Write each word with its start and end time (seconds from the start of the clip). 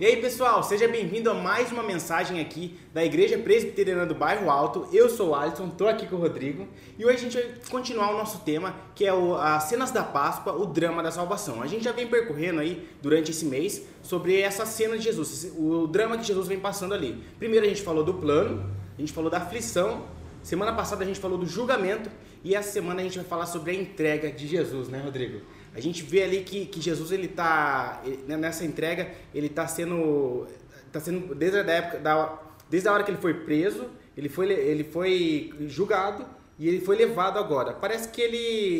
E 0.00 0.04
aí 0.04 0.16
pessoal, 0.16 0.60
seja 0.64 0.88
bem-vindo 0.88 1.30
a 1.30 1.34
mais 1.34 1.70
uma 1.70 1.80
mensagem 1.80 2.40
aqui 2.40 2.76
da 2.92 3.04
Igreja 3.04 3.38
Presbiteriana 3.38 4.04
do 4.04 4.12
Bairro 4.12 4.50
Alto. 4.50 4.88
Eu 4.92 5.08
sou 5.08 5.28
o 5.28 5.34
Alisson, 5.36 5.68
estou 5.68 5.86
aqui 5.86 6.04
com 6.08 6.16
o 6.16 6.18
Rodrigo 6.18 6.66
e 6.98 7.06
hoje 7.06 7.14
a 7.14 7.20
gente 7.20 7.34
vai 7.34 7.54
continuar 7.70 8.10
o 8.10 8.18
nosso 8.18 8.40
tema 8.40 8.74
que 8.92 9.06
é 9.06 9.14
o, 9.14 9.36
as 9.36 9.62
cenas 9.62 9.92
da 9.92 10.02
Páscoa, 10.02 10.52
o 10.52 10.66
drama 10.66 11.00
da 11.00 11.12
salvação. 11.12 11.62
A 11.62 11.68
gente 11.68 11.84
já 11.84 11.92
vem 11.92 12.08
percorrendo 12.08 12.58
aí 12.58 12.88
durante 13.00 13.30
esse 13.30 13.44
mês 13.44 13.82
sobre 14.02 14.40
essa 14.40 14.66
cena 14.66 14.98
de 14.98 15.04
Jesus, 15.04 15.52
o 15.56 15.86
drama 15.86 16.18
que 16.18 16.24
Jesus 16.24 16.48
vem 16.48 16.58
passando 16.58 16.92
ali. 16.92 17.22
Primeiro 17.38 17.64
a 17.64 17.68
gente 17.68 17.82
falou 17.82 18.02
do 18.02 18.14
plano, 18.14 18.68
a 18.98 19.00
gente 19.00 19.12
falou 19.12 19.30
da 19.30 19.38
aflição, 19.38 20.06
semana 20.42 20.72
passada 20.72 21.04
a 21.04 21.06
gente 21.06 21.20
falou 21.20 21.38
do 21.38 21.46
julgamento 21.46 22.10
e 22.42 22.56
essa 22.56 22.72
semana 22.72 23.00
a 23.00 23.04
gente 23.04 23.16
vai 23.16 23.24
falar 23.24 23.46
sobre 23.46 23.70
a 23.70 23.74
entrega 23.74 24.32
de 24.32 24.48
Jesus, 24.48 24.88
né, 24.88 25.00
Rodrigo? 25.04 25.40
A 25.74 25.80
gente 25.80 26.02
vê 26.02 26.22
ali 26.22 26.42
que, 26.44 26.66
que 26.66 26.80
Jesus 26.80 27.10
ele 27.10 27.26
tá 27.26 28.02
né, 28.26 28.36
nessa 28.36 28.64
entrega, 28.64 29.12
ele 29.34 29.48
está 29.48 29.66
sendo 29.66 30.46
tá 30.92 31.00
sendo 31.00 31.34
desde 31.34 31.58
a 31.58 31.62
época 31.62 31.98
da, 31.98 32.40
desde 32.70 32.88
a 32.88 32.92
hora 32.92 33.02
que 33.02 33.10
ele 33.10 33.20
foi 33.20 33.34
preso, 33.34 33.86
ele 34.16 34.28
foi 34.28 34.52
ele 34.52 34.84
foi 34.84 35.52
julgado 35.66 36.24
e 36.58 36.68
ele 36.68 36.80
foi 36.80 36.96
levado 36.96 37.38
agora. 37.38 37.72
Parece 37.72 38.08
que 38.08 38.20
ele 38.20 38.36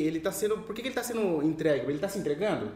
ele 0.07 0.19
está 0.19 0.31
sendo, 0.31 0.59
por 0.59 0.75
que, 0.75 0.83
que 0.83 0.89
ele 0.89 0.93
está 0.97 1.03
sendo 1.03 1.43
entregue? 1.43 1.85
Ele 1.87 1.95
está 1.95 2.09
se 2.09 2.19
entregando? 2.19 2.71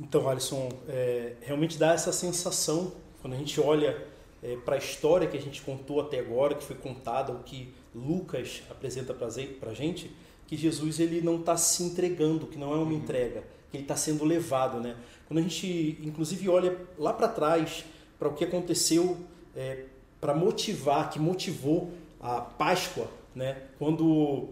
Então, 0.00 0.28
Alisson, 0.28 0.70
é, 0.88 1.34
realmente 1.42 1.78
dá 1.78 1.92
essa 1.92 2.12
sensação 2.12 2.92
quando 3.20 3.34
a 3.34 3.36
gente 3.36 3.60
olha 3.60 3.96
é, 4.42 4.56
para 4.56 4.76
a 4.76 4.78
história 4.78 5.28
que 5.28 5.36
a 5.36 5.40
gente 5.40 5.60
contou 5.62 6.00
até 6.00 6.18
agora, 6.18 6.54
que 6.54 6.64
foi 6.64 6.76
contada, 6.76 7.32
o 7.32 7.42
que 7.42 7.72
Lucas 7.94 8.62
apresenta 8.70 9.12
para 9.12 9.26
a 9.70 9.74
gente 9.74 10.10
que 10.46 10.56
Jesus 10.56 11.00
ele 11.00 11.20
não 11.20 11.36
está 11.36 11.56
se 11.56 11.82
entregando, 11.82 12.46
que 12.46 12.58
não 12.58 12.72
é 12.72 12.76
uma 12.76 12.86
uhum. 12.86 12.92
entrega, 12.92 13.44
que 13.70 13.76
ele 13.76 13.84
está 13.84 13.96
sendo 13.96 14.24
levado, 14.24 14.80
né? 14.80 14.96
Quando 15.26 15.38
a 15.38 15.42
gente, 15.42 15.98
inclusive, 16.02 16.48
olha 16.48 16.78
lá 16.98 17.12
para 17.12 17.28
trás 17.28 17.84
para 18.18 18.28
o 18.28 18.34
que 18.34 18.44
aconteceu 18.44 19.16
é, 19.56 19.84
para 20.20 20.34
motivar, 20.34 21.10
que 21.10 21.18
motivou 21.18 21.90
a 22.20 22.40
Páscoa, 22.40 23.08
né? 23.34 23.62
Quando 23.78 24.50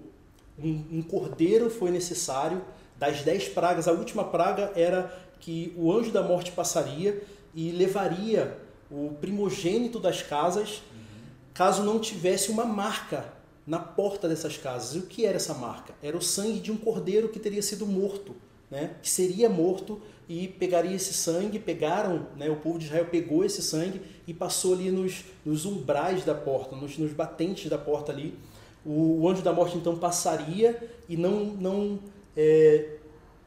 um, 0.59 0.85
um 0.91 1.03
cordeiro 1.03 1.71
foi 1.71 1.91
necessário 1.91 2.63
das 2.97 3.23
dez 3.23 3.49
pragas, 3.49 3.87
a 3.87 3.93
última 3.93 4.25
praga 4.25 4.73
era 4.75 5.15
que 5.39 5.73
o 5.77 5.93
anjo 5.93 6.11
da 6.11 6.23
morte 6.23 6.53
passaria 6.53 7.23
e 7.55 7.71
levaria 7.71 8.59
o 8.91 9.15
primogênito 9.21 9.99
das 10.01 10.23
casas, 10.23 10.83
uhum. 10.93 11.07
caso 11.55 11.83
não 11.83 11.99
tivesse 11.99 12.51
uma 12.51 12.65
marca 12.65 13.40
na 13.71 13.79
porta 13.79 14.29
dessas 14.29 14.57
casas. 14.57 14.97
E 14.97 14.99
o 14.99 15.03
que 15.03 15.25
era 15.25 15.37
essa 15.37 15.55
marca? 15.55 15.95
Era 16.03 16.17
o 16.17 16.21
sangue 16.21 16.59
de 16.59 16.73
um 16.73 16.77
cordeiro 16.77 17.29
que 17.29 17.39
teria 17.39 17.63
sido 17.63 17.87
morto, 17.87 18.35
né? 18.69 18.97
que 19.01 19.09
seria 19.09 19.49
morto 19.49 20.03
e 20.29 20.49
pegaria 20.49 20.97
esse 20.97 21.15
sangue, 21.15 21.61
pegaram, 21.61 22.27
né? 22.37 22.51
o 22.51 22.57
povo 22.57 22.81
de 22.81 22.87
Israel 22.87 23.07
pegou 23.07 23.45
esse 23.45 23.63
sangue 23.63 24.01
e 24.27 24.35
passou 24.35 24.75
ali 24.75 24.91
nos, 24.91 25.25
nos 25.45 25.67
umbrais 25.67 26.25
da 26.25 26.35
porta, 26.35 26.75
nos, 26.75 26.99
nos 26.99 27.13
batentes 27.13 27.71
da 27.71 27.79
porta 27.79 28.11
ali. 28.11 28.37
O, 28.85 29.21
o, 29.21 29.29
anjo 29.29 29.41
da 29.41 29.53
morte 29.53 29.79
então 29.79 29.97
passaria 29.97 30.91
e 31.09 31.17
não, 31.17 31.45
não 31.45 32.01
é, 32.37 32.97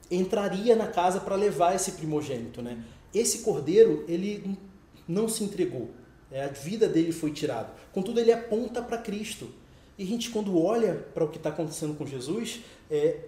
entraria 0.09 0.73
na 0.73 0.87
casa 0.87 1.19
para 1.19 1.35
levar 1.35 1.75
esse 1.75 1.91
primogênito. 1.93 2.61
Né? 2.61 2.81
Esse 3.13 3.39
cordeiro, 3.39 4.05
ele 4.07 4.57
não 5.05 5.27
se 5.27 5.43
entregou, 5.43 5.89
é, 6.31 6.45
a 6.45 6.47
vida 6.47 6.87
dele 6.87 7.11
foi 7.11 7.31
tirada. 7.33 7.73
Contudo, 7.91 8.21
ele 8.21 8.31
aponta 8.31 8.81
para 8.81 8.97
Cristo. 8.97 9.61
E 9.97 10.03
a 10.03 10.07
gente, 10.07 10.29
quando 10.29 10.59
olha 10.59 11.05
para 11.13 11.23
o 11.23 11.27
que 11.27 11.37
está 11.37 11.49
acontecendo 11.49 11.95
com 11.95 12.05
Jesus, 12.05 12.61
é, 12.89 13.19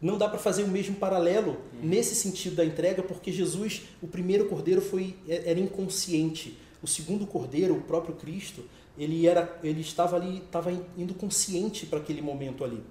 não 0.00 0.18
dá 0.18 0.28
para 0.28 0.38
fazer 0.38 0.62
o 0.62 0.68
mesmo 0.68 0.96
paralelo 0.96 1.50
uhum. 1.50 1.80
nesse 1.82 2.14
sentido 2.14 2.56
da 2.56 2.64
entrega, 2.64 3.02
porque 3.02 3.32
Jesus, 3.32 3.82
o 4.02 4.06
primeiro 4.06 4.46
cordeiro, 4.46 4.80
foi, 4.80 5.16
é, 5.28 5.50
era 5.50 5.60
inconsciente. 5.60 6.58
O 6.82 6.86
segundo 6.86 7.26
cordeiro, 7.26 7.74
o 7.74 7.80
próprio 7.80 8.14
Cristo, 8.14 8.64
ele, 8.98 9.26
era, 9.26 9.58
ele 9.62 9.80
estava 9.80 10.16
ali, 10.16 10.38
estava 10.38 10.70
indo 10.96 11.14
consciente 11.14 11.86
para 11.86 11.98
aquele 11.98 12.22
momento 12.22 12.64
ali. 12.64 12.82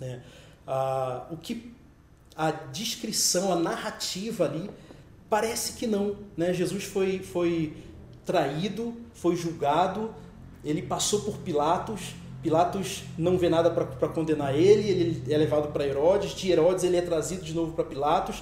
Né? 0.00 0.22
Ah, 0.66 1.26
o 1.30 1.36
que 1.36 1.72
a 2.34 2.50
descrição, 2.50 3.52
a 3.52 3.56
narrativa 3.56 4.44
ali, 4.44 4.70
parece 5.28 5.74
que 5.74 5.86
não. 5.86 6.16
Né? 6.36 6.52
Jesus 6.52 6.84
foi, 6.84 7.20
foi 7.20 7.74
traído, 8.24 8.94
foi 9.14 9.36
julgado, 9.36 10.14
ele 10.64 10.82
passou 10.82 11.20
por 11.20 11.38
Pilatos, 11.38 12.14
Pilatos 12.46 13.02
não 13.18 13.36
vê 13.36 13.48
nada 13.48 13.68
para 13.68 14.08
condenar 14.08 14.54
ele, 14.54 14.88
ele 14.88 15.34
é 15.34 15.36
levado 15.36 15.72
para 15.72 15.84
Herodes, 15.84 16.30
de 16.30 16.52
Herodes 16.52 16.84
ele 16.84 16.96
é 16.96 17.02
trazido 17.02 17.42
de 17.42 17.52
novo 17.52 17.72
para 17.72 17.82
Pilatos, 17.82 18.40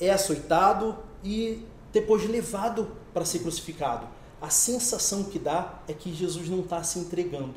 é 0.00 0.10
açoitado 0.10 0.98
e 1.22 1.64
depois 1.92 2.28
levado 2.28 2.90
para 3.14 3.24
ser 3.24 3.38
crucificado. 3.38 4.08
A 4.42 4.50
sensação 4.50 5.22
que 5.22 5.38
dá 5.38 5.80
é 5.86 5.92
que 5.92 6.12
Jesus 6.12 6.48
não 6.48 6.60
está 6.60 6.82
se 6.82 6.98
entregando, 6.98 7.54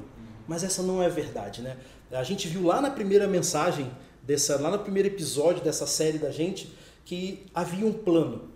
mas 0.48 0.64
essa 0.64 0.84
não 0.84 1.02
é 1.02 1.10
verdade, 1.10 1.64
né? 1.64 1.78
A 2.12 2.24
gente 2.24 2.48
viu 2.48 2.64
lá 2.64 2.80
na 2.80 2.92
primeira 2.92 3.26
mensagem 3.26 3.90
dessa, 4.22 4.62
lá 4.62 4.70
no 4.70 4.80
primeiro 4.80 5.08
episódio 5.08 5.64
dessa 5.64 5.88
série 5.88 6.20
da 6.20 6.30
gente, 6.30 6.72
que 7.04 7.48
havia 7.56 7.88
um 7.88 7.94
plano. 7.94 8.50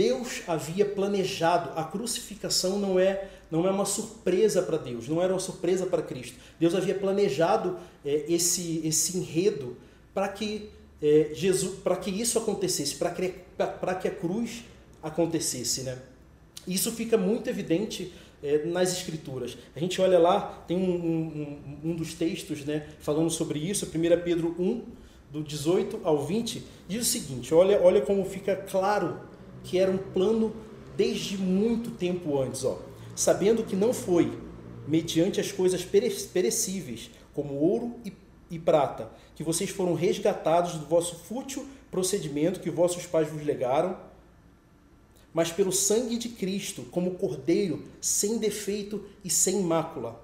Deus 0.00 0.40
havia 0.48 0.86
planejado, 0.86 1.78
a 1.78 1.84
crucificação 1.84 2.78
não 2.78 2.98
é 2.98 3.28
não 3.50 3.66
é 3.66 3.70
uma 3.70 3.84
surpresa 3.84 4.62
para 4.62 4.78
Deus, 4.78 5.06
não 5.08 5.20
era 5.20 5.30
uma 5.30 5.40
surpresa 5.40 5.84
para 5.84 6.00
Cristo. 6.00 6.38
Deus 6.58 6.74
havia 6.74 6.94
planejado 6.94 7.76
é, 8.02 8.24
esse, 8.26 8.80
esse 8.82 9.18
enredo 9.18 9.76
para 10.14 10.28
que 10.28 10.70
é, 11.02 11.32
Jesus, 11.34 11.80
para 11.80 11.96
que 11.96 12.10
isso 12.10 12.38
acontecesse, 12.38 12.94
para 12.94 13.10
que, 13.10 13.34
para 13.58 13.94
que 13.96 14.08
a 14.08 14.10
cruz 14.10 14.64
acontecesse, 15.02 15.82
né? 15.82 15.98
Isso 16.66 16.92
fica 16.92 17.18
muito 17.18 17.50
evidente 17.50 18.10
é, 18.42 18.64
nas 18.64 18.92
escrituras. 18.96 19.58
A 19.76 19.80
gente 19.80 20.00
olha 20.00 20.18
lá, 20.18 20.64
tem 20.66 20.78
um, 20.78 21.58
um, 21.84 21.90
um 21.90 21.94
dos 21.94 22.14
textos, 22.14 22.64
né, 22.64 22.86
falando 23.00 23.28
sobre 23.28 23.58
isso, 23.58 23.84
1 23.84 23.90
Pedro 24.24 24.54
1, 24.58 24.82
do 25.30 25.42
18 25.42 26.00
ao 26.04 26.24
20, 26.24 26.62
diz 26.88 27.02
o 27.02 27.04
seguinte: 27.04 27.52
olha, 27.52 27.82
olha 27.82 28.00
como 28.00 28.24
fica 28.24 28.56
claro 28.56 29.28
que 29.64 29.78
era 29.78 29.90
um 29.90 29.98
plano 29.98 30.54
desde 30.96 31.36
muito 31.38 31.90
tempo 31.90 32.38
antes, 32.38 32.64
ó 32.64 32.90
sabendo 33.20 33.62
que 33.62 33.76
não 33.76 33.92
foi 33.92 34.32
mediante 34.88 35.40
as 35.40 35.52
coisas 35.52 35.84
perecíveis, 35.84 37.10
como 37.34 37.54
ouro 37.54 37.96
e, 38.02 38.10
e 38.50 38.58
prata, 38.58 39.10
que 39.36 39.44
vocês 39.44 39.68
foram 39.68 39.92
resgatados 39.92 40.72
do 40.72 40.86
vosso 40.86 41.16
fútil 41.16 41.66
procedimento 41.90 42.60
que 42.60 42.70
vossos 42.70 43.04
pais 43.04 43.28
vos 43.28 43.44
legaram, 43.44 43.98
mas 45.34 45.52
pelo 45.52 45.70
sangue 45.70 46.16
de 46.16 46.30
Cristo, 46.30 46.82
como 46.90 47.12
cordeiro, 47.16 47.84
sem 48.00 48.38
defeito 48.38 49.04
e 49.22 49.28
sem 49.28 49.60
mácula. 49.60 50.18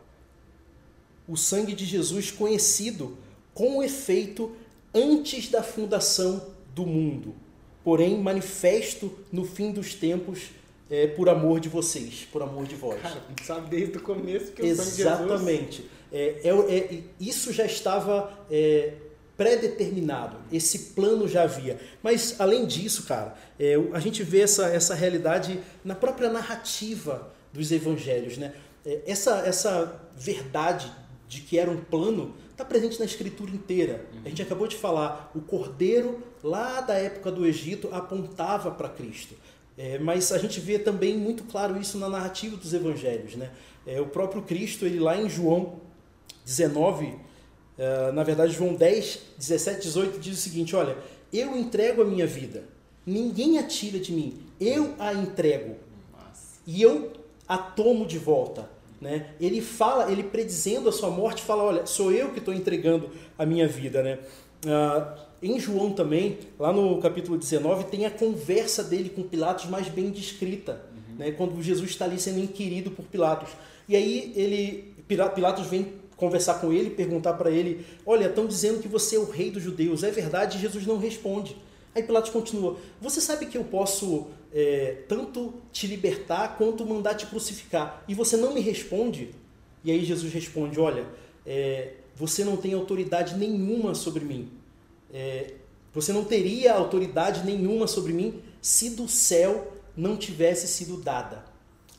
O 1.29 1.37
sangue 1.37 1.75
de 1.75 1.85
Jesus 1.85 2.31
conhecido 2.31 3.19
com 3.53 3.83
efeito 3.83 4.57
antes 4.95 5.51
da 5.51 5.63
fundação 5.63 6.47
do 6.75 6.87
mundo, 6.87 7.35
porém 7.87 8.21
manifesto 8.21 9.17
no 9.31 9.45
fim 9.45 9.71
dos 9.71 9.95
tempos 9.95 10.51
é, 10.91 11.07
por 11.07 11.29
amor 11.29 11.61
de 11.61 11.69
vocês, 11.69 12.27
por 12.33 12.43
amor 12.43 12.67
de 12.67 12.75
vós. 12.75 13.01
Cara, 13.01 13.23
sabe 13.45 13.71
desde 13.71 13.97
o 13.97 14.01
começo 14.01 14.51
que 14.51 14.61
eu 14.61 14.67
Exatamente. 14.67 15.89
É, 16.13 16.41
é, 16.43 16.77
é, 16.77 17.01
isso 17.21 17.53
já 17.53 17.65
estava 17.65 18.45
é, 18.51 18.95
pré-determinado, 19.37 20.37
esse 20.51 20.95
plano 20.97 21.29
já 21.29 21.45
havia. 21.45 21.79
Mas, 22.03 22.35
além 22.41 22.67
disso, 22.67 23.05
cara, 23.05 23.37
é, 23.57 23.77
a 23.93 24.01
gente 24.01 24.21
vê 24.25 24.41
essa, 24.41 24.67
essa 24.67 24.93
realidade 24.93 25.61
na 25.85 25.95
própria 25.95 26.29
narrativa 26.29 27.33
dos 27.53 27.71
evangelhos. 27.71 28.37
Né? 28.37 28.53
É, 28.85 29.03
essa, 29.07 29.47
essa 29.47 30.01
verdade 30.17 30.93
de 31.29 31.41
que 31.41 31.57
era 31.57 31.71
um 31.71 31.77
plano 31.77 32.35
está 32.57 32.65
presente 32.65 32.99
na 32.99 33.05
escritura 33.05 33.51
inteira. 33.51 34.07
A 34.25 34.31
gente 34.31 34.41
acabou 34.41 34.67
de 34.67 34.77
falar, 34.77 35.31
o 35.35 35.41
cordeiro 35.43 36.23
lá 36.43 36.81
da 36.81 36.95
época 36.95 37.31
do 37.31 37.45
Egito 37.45 37.91
apontava 37.93 38.71
para 38.71 38.89
Cristo. 38.89 39.35
É, 39.77 39.99
mas 39.99 40.33
a 40.33 40.39
gente 40.39 40.59
vê 40.59 40.79
também 40.79 41.19
muito 41.19 41.45
claro 41.45 41.79
isso 41.79 41.99
na 41.99 42.09
narrativa 42.09 42.57
dos 42.57 42.73
evangelhos. 42.73 43.37
Né? 43.37 43.51
É, 43.87 44.01
o 44.01 44.07
próprio 44.07 44.41
Cristo, 44.41 44.87
ele 44.87 44.99
lá 44.99 45.21
em 45.21 45.29
João 45.29 45.81
19, 46.47 47.15
é, 47.77 48.13
na 48.13 48.23
verdade 48.23 48.55
João 48.55 48.75
10, 48.75 49.21
17, 49.37 49.83
18, 49.83 50.19
diz 50.19 50.39
o 50.39 50.41
seguinte: 50.41 50.75
Olha, 50.75 50.97
eu 51.31 51.55
entrego 51.59 52.01
a 52.01 52.07
minha 52.07 52.27
vida, 52.27 52.65
ninguém 53.05 53.59
a 53.59 53.65
tira 53.65 53.99
de 53.99 54.13
mim, 54.13 54.41
eu 54.59 54.95
a 54.99 55.13
entrego 55.13 55.77
e 56.67 56.81
eu 56.81 57.13
a 57.47 57.59
tomo 57.59 58.07
de 58.07 58.19
volta. 58.19 58.76
Né? 59.01 59.27
Ele 59.39 59.61
fala, 59.61 60.11
ele 60.11 60.23
predizendo 60.23 60.89
a 60.89 60.93
sua 60.93 61.11
morte, 61.11 61.43
fala: 61.43 61.63
Olha, 61.63 61.87
sou 61.87 62.11
eu 62.11 62.31
que 62.31 62.39
estou 62.39 62.55
entregando 62.55 63.11
a 63.39 63.45
minha 63.45 63.69
vida. 63.69 64.03
Né? 64.03 64.19
Ah, 64.67 65.17
em 65.43 65.61
João 65.61 65.93
também, 65.93 66.39
lá 66.59 66.73
no 66.73 66.99
capítulo 67.01 67.37
19, 67.37 67.85
tem 67.85 68.07
a 68.07 68.11
conversa 68.11 68.83
dele 68.83 69.11
com 69.11 69.23
Pilatos 69.23 69.67
mais 69.67 69.89
bem 69.89 70.11
descrita, 70.11 70.83
uhum. 70.93 71.17
né? 71.19 71.31
quando 71.33 71.63
Jesus 71.63 71.91
está 71.91 72.07
ali 72.07 72.19
sendo 72.19 72.41
inquirido 72.41 72.91
por 72.91 73.05
Pilatos. 73.05 73.51
E 73.89 73.95
aí 73.95 74.33
ele, 74.35 74.95
Pilatos 75.07 75.67
vem 75.67 75.93
conversar 76.17 76.55
com 76.55 76.73
ele, 76.73 76.91
perguntar 76.91 77.35
para 77.35 77.51
ele: 77.51 77.85
Olha, 78.05 78.27
estão 78.27 78.47
dizendo 78.47 78.81
que 78.81 78.89
você 78.89 79.17
é 79.17 79.19
o 79.19 79.31
rei 79.31 79.51
dos 79.51 79.63
judeus, 79.63 80.03
é 80.03 80.11
verdade? 80.11 80.57
E 80.57 80.61
Jesus 80.61 80.87
não 80.87 80.99
responde. 80.99 81.55
Aí 81.95 82.03
Pilatos 82.03 82.31
continua: 82.31 82.77
Você 83.01 83.21
sabe 83.21 83.47
que 83.47 83.59
eu 83.59 83.65
posso 83.65 84.29
é, 84.57 85.03
tanto 85.07 85.53
te 85.71 85.87
libertar 85.87 86.57
quanto 86.57 86.87
mandar 86.87 87.15
te 87.15 87.27
crucificar. 87.27 88.03
E 88.09 88.15
você 88.15 88.39
não 88.39 88.55
me 88.55 88.61
responde. 88.63 89.35
E 89.85 89.91
aí 89.91 90.03
Jesus 90.03 90.33
responde: 90.33 90.81
Olha, 90.81 91.07
é, 91.45 91.93
você 92.15 92.43
não 92.43 92.57
tem 92.57 92.73
autoridade 92.73 93.37
nenhuma 93.37 93.95
sobre 93.95 94.25
mim. 94.25 94.51
É, 95.13 95.53
você 95.93 96.11
não 96.11 96.25
teria 96.25 96.73
autoridade 96.73 97.45
nenhuma 97.45 97.87
sobre 97.87 98.15
mim 98.15 98.41
se 98.63 98.91
do 98.91 99.07
céu 99.07 99.75
não 99.95 100.17
tivesse 100.17 100.67
sido 100.67 100.97
dada. 101.03 101.45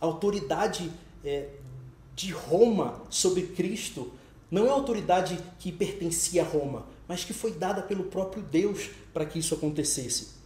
A 0.02 0.08
autoridade 0.08 0.92
é, 1.24 1.50
de 2.16 2.32
Roma 2.32 3.04
sobre 3.08 3.44
Cristo 3.44 4.12
não 4.50 4.66
é 4.66 4.70
autoridade 4.70 5.38
que 5.60 5.72
pertencia 5.72 6.42
a 6.42 6.46
Roma, 6.46 6.88
mas 7.08 7.24
que 7.24 7.34
foi 7.34 7.52
dada 7.52 7.84
pelo 7.84 8.06
próprio 8.06 8.42
Deus 8.42 8.90
para 9.14 9.28
que 9.28 9.38
isso 9.38 9.54
acontecesse. 9.54 10.38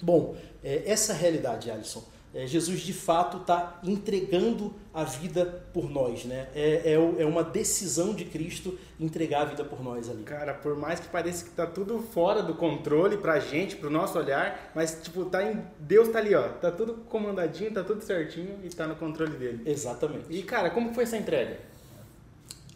Bom, 0.00 0.36
é, 0.62 0.82
essa 0.86 1.12
é 1.12 1.14
a 1.14 1.18
realidade, 1.18 1.70
Alisson. 1.70 2.04
É, 2.34 2.46
Jesus 2.46 2.80
de 2.80 2.92
fato 2.92 3.38
está 3.38 3.80
entregando 3.82 4.74
a 4.92 5.02
vida 5.02 5.64
por 5.72 5.88
nós, 5.88 6.26
né? 6.26 6.48
É, 6.54 6.92
é, 6.92 6.92
é, 6.92 7.24
uma 7.24 7.42
decisão 7.42 8.14
de 8.14 8.26
Cristo 8.26 8.78
entregar 9.00 9.42
a 9.42 9.44
vida 9.46 9.64
por 9.64 9.82
nós 9.82 10.10
ali. 10.10 10.24
Cara, 10.24 10.52
por 10.52 10.76
mais 10.76 11.00
que 11.00 11.08
pareça 11.08 11.44
que 11.44 11.50
tá 11.52 11.66
tudo 11.66 12.00
fora 12.00 12.42
do 12.42 12.54
controle 12.54 13.16
pra 13.16 13.40
gente, 13.40 13.76
pro 13.76 13.88
nosso 13.88 14.18
olhar, 14.18 14.70
mas 14.74 15.00
tipo, 15.02 15.24
tá 15.24 15.42
em, 15.42 15.64
Deus 15.78 16.10
tá 16.10 16.18
ali, 16.18 16.34
ó, 16.34 16.48
tá 16.48 16.70
tudo 16.70 16.94
comandadinho, 17.08 17.72
tá 17.72 17.82
tudo 17.82 18.04
certinho 18.04 18.58
e 18.62 18.68
tá 18.68 18.86
no 18.86 18.96
controle 18.96 19.36
dele. 19.36 19.62
Exatamente. 19.64 20.26
E 20.28 20.42
cara, 20.42 20.68
como 20.68 20.92
foi 20.92 21.04
essa 21.04 21.16
entrega? 21.16 21.58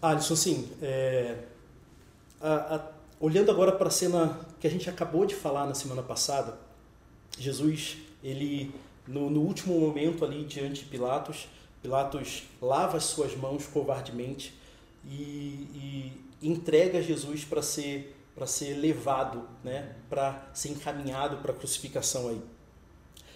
Alisson, 0.00 0.35
sim, 0.35 0.73
é, 0.81 1.37
a, 2.40 2.76
a, 2.76 2.81
olhando 3.20 3.50
agora 3.50 3.70
para 3.73 3.88
a 3.88 3.90
cena 3.90 4.40
que 4.58 4.67
a 4.67 4.70
gente 4.70 4.88
acabou 4.88 5.26
de 5.26 5.35
falar 5.35 5.67
na 5.67 5.75
semana 5.75 6.02
passada, 6.02 6.56
Jesus, 7.38 7.96
ele 8.23 8.73
no, 9.06 9.31
no, 9.31 9.40
último 9.40 9.79
momento 9.79 10.25
ali 10.25 10.44
diante 10.44 10.84
de 10.84 10.87
Pilatos, 10.87 11.49
Pilatos 11.82 12.44
lava 12.61 12.96
as 12.96 13.05
suas 13.05 13.37
mãos 13.37 13.67
covardemente 13.67 14.55
e, 15.05 16.12
e 16.40 16.49
entrega 16.49 17.02
Jesus 17.02 17.44
para 17.44 17.62
ser 17.62 18.17
para 18.34 18.46
ser 18.46 18.75
levado, 18.75 19.46
né, 19.62 19.94
para 20.08 20.49
ser 20.55 20.70
encaminhado 20.70 21.38
para 21.38 21.52
a 21.52 21.55
crucificação 21.55 22.29
aí. 22.29 22.40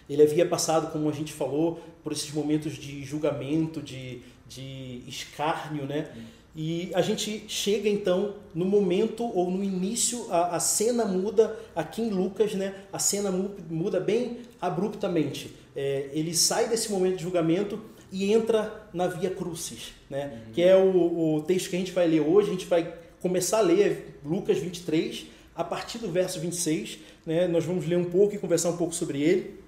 Ele 0.08 0.22
havia 0.22 0.46
passado, 0.46 0.90
como 0.92 1.08
a 1.08 1.12
gente 1.12 1.32
falou, 1.32 1.82
por 2.02 2.12
esses 2.12 2.32
momentos 2.32 2.74
de 2.74 3.04
julgamento, 3.04 3.82
de, 3.82 4.22
de 4.46 5.02
escárnio, 5.06 5.84
né? 5.84 6.14
E 6.56 6.90
a 6.94 7.02
gente 7.02 7.44
chega 7.48 7.86
então 7.86 8.36
no 8.54 8.64
momento 8.64 9.22
ou 9.24 9.50
no 9.50 9.62
início, 9.62 10.26
a, 10.30 10.56
a 10.56 10.60
cena 10.60 11.04
muda 11.04 11.54
aqui 11.74 12.00
em 12.00 12.08
Lucas, 12.08 12.54
né? 12.54 12.74
A 12.90 12.98
cena 12.98 13.30
muda 13.68 14.00
bem 14.00 14.38
abruptamente. 14.58 15.54
É, 15.76 16.08
ele 16.14 16.34
sai 16.34 16.66
desse 16.66 16.90
momento 16.90 17.16
de 17.16 17.22
julgamento 17.24 17.78
e 18.10 18.32
entra 18.32 18.88
na 18.94 19.06
Via 19.06 19.28
Crucis, 19.28 19.92
né? 20.08 20.32
Uhum. 20.46 20.52
Que 20.54 20.62
é 20.62 20.74
o, 20.74 21.34
o 21.34 21.42
texto 21.42 21.68
que 21.68 21.76
a 21.76 21.78
gente 21.78 21.92
vai 21.92 22.08
ler 22.08 22.20
hoje. 22.20 22.48
A 22.48 22.52
gente 22.52 22.66
vai 22.66 22.94
começar 23.20 23.58
a 23.58 23.60
ler 23.62 24.18
Lucas 24.24 24.56
23, 24.56 25.26
a 25.54 25.62
partir 25.62 25.98
do 25.98 26.10
verso 26.10 26.40
26. 26.40 27.00
Né? 27.26 27.46
Nós 27.46 27.66
vamos 27.66 27.86
ler 27.86 27.98
um 27.98 28.04
pouco 28.06 28.34
e 28.34 28.38
conversar 28.38 28.70
um 28.70 28.78
pouco 28.78 28.94
sobre 28.94 29.20
ele, 29.20 29.60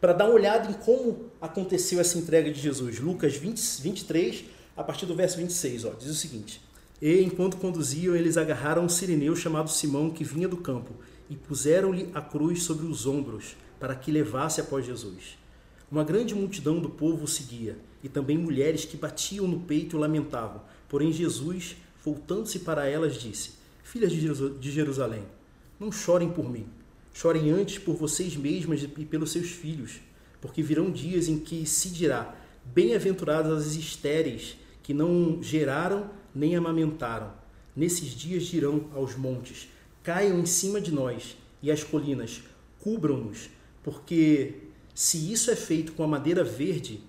para 0.00 0.12
dar 0.12 0.26
uma 0.26 0.34
olhada 0.34 0.68
em 0.70 0.74
como 0.74 1.30
aconteceu 1.40 1.98
essa 1.98 2.18
entrega 2.18 2.50
de 2.50 2.60
Jesus. 2.60 2.98
Lucas 2.98 3.34
20, 3.36 3.80
23, 3.80 4.44
a 4.76 4.82
partir 4.82 5.06
do 5.06 5.14
verso 5.14 5.36
26, 5.36 5.84
ó, 5.84 5.90
diz 5.90 6.08
o 6.08 6.14
seguinte: 6.14 6.60
E 7.00 7.22
enquanto 7.22 7.56
conduziam, 7.56 8.16
eles 8.16 8.36
agarraram 8.36 8.84
um 8.84 8.88
sirineu 8.88 9.36
chamado 9.36 9.70
Simão, 9.70 10.10
que 10.10 10.24
vinha 10.24 10.48
do 10.48 10.56
campo, 10.56 10.92
e 11.30 11.36
puseram-lhe 11.36 12.10
a 12.14 12.20
cruz 12.20 12.62
sobre 12.62 12.86
os 12.86 13.06
ombros, 13.06 13.56
para 13.78 13.94
que 13.94 14.10
levasse 14.10 14.60
após 14.60 14.84
Jesus. 14.84 15.38
Uma 15.90 16.02
grande 16.02 16.34
multidão 16.34 16.80
do 16.80 16.90
povo 16.90 17.24
o 17.24 17.28
seguia, 17.28 17.78
e 18.02 18.08
também 18.08 18.36
mulheres 18.36 18.84
que 18.84 18.96
batiam 18.96 19.46
no 19.46 19.60
peito 19.60 19.96
e 19.96 20.00
lamentavam. 20.00 20.62
Porém, 20.88 21.12
Jesus, 21.12 21.76
voltando-se 22.04 22.60
para 22.60 22.88
elas, 22.88 23.14
disse: 23.14 23.52
Filhas 23.82 24.10
de 24.12 24.70
Jerusalém, 24.70 25.22
não 25.78 25.92
chorem 25.92 26.30
por 26.30 26.50
mim. 26.50 26.66
Chorem 27.12 27.50
antes 27.50 27.78
por 27.78 27.94
vocês 27.94 28.34
mesmas 28.34 28.82
e 28.82 29.04
pelos 29.04 29.30
seus 29.30 29.50
filhos, 29.50 30.00
porque 30.40 30.64
virão 30.64 30.90
dias 30.90 31.28
em 31.28 31.38
que 31.38 31.64
se 31.64 31.90
dirá: 31.90 32.34
Bem-aventuradas 32.64 33.68
as 33.68 33.76
estéreis 33.76 34.56
que 34.84 34.94
não 34.94 35.42
geraram 35.42 36.10
nem 36.32 36.54
amamentaram. 36.54 37.32
Nesses 37.74 38.10
dias 38.10 38.44
dirão 38.44 38.88
aos 38.94 39.16
montes: 39.16 39.68
Caiam 40.04 40.38
em 40.38 40.46
cima 40.46 40.80
de 40.80 40.92
nós, 40.92 41.36
e 41.60 41.72
às 41.72 41.82
colinas: 41.82 42.42
Cubram-nos, 42.78 43.48
porque 43.82 44.54
se 44.94 45.32
isso 45.32 45.50
é 45.50 45.56
feito 45.56 45.92
com 45.92 46.04
a 46.04 46.06
madeira 46.06 46.44
verde, 46.44 47.00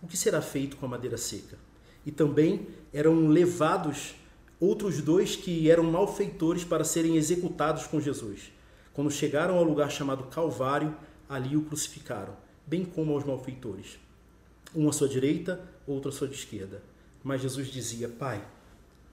o 0.00 0.06
que 0.06 0.16
será 0.16 0.40
feito 0.40 0.76
com 0.76 0.86
a 0.86 0.88
madeira 0.88 1.16
seca? 1.16 1.58
E 2.06 2.12
também 2.12 2.68
eram 2.92 3.26
levados 3.26 4.14
outros 4.60 5.00
dois 5.00 5.34
que 5.34 5.70
eram 5.70 5.84
malfeitores 5.84 6.62
para 6.62 6.84
serem 6.84 7.16
executados 7.16 7.86
com 7.86 8.00
Jesus. 8.00 8.52
Quando 8.92 9.10
chegaram 9.10 9.56
ao 9.56 9.64
lugar 9.64 9.90
chamado 9.90 10.24
Calvário, 10.24 10.94
ali 11.28 11.56
o 11.56 11.62
crucificaram, 11.62 12.36
bem 12.66 12.84
como 12.84 13.12
aos 13.14 13.24
malfeitores. 13.24 13.98
Um 14.74 14.88
à 14.88 14.92
sua 14.92 15.08
direita, 15.08 15.60
outro 15.86 16.10
à 16.10 16.12
sua 16.12 16.28
esquerda. 16.28 16.82
Mas 17.22 17.42
Jesus 17.42 17.68
dizia: 17.68 18.08
Pai, 18.08 18.44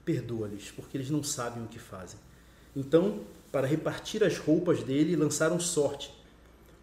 perdoa-lhes, 0.04 0.70
porque 0.70 0.96
eles 0.96 1.10
não 1.10 1.22
sabem 1.22 1.64
o 1.64 1.68
que 1.68 1.78
fazem. 1.78 2.18
Então, 2.74 3.20
para 3.50 3.66
repartir 3.66 4.22
as 4.22 4.38
roupas 4.38 4.82
dele, 4.82 5.16
lançaram 5.16 5.58
sorte. 5.58 6.14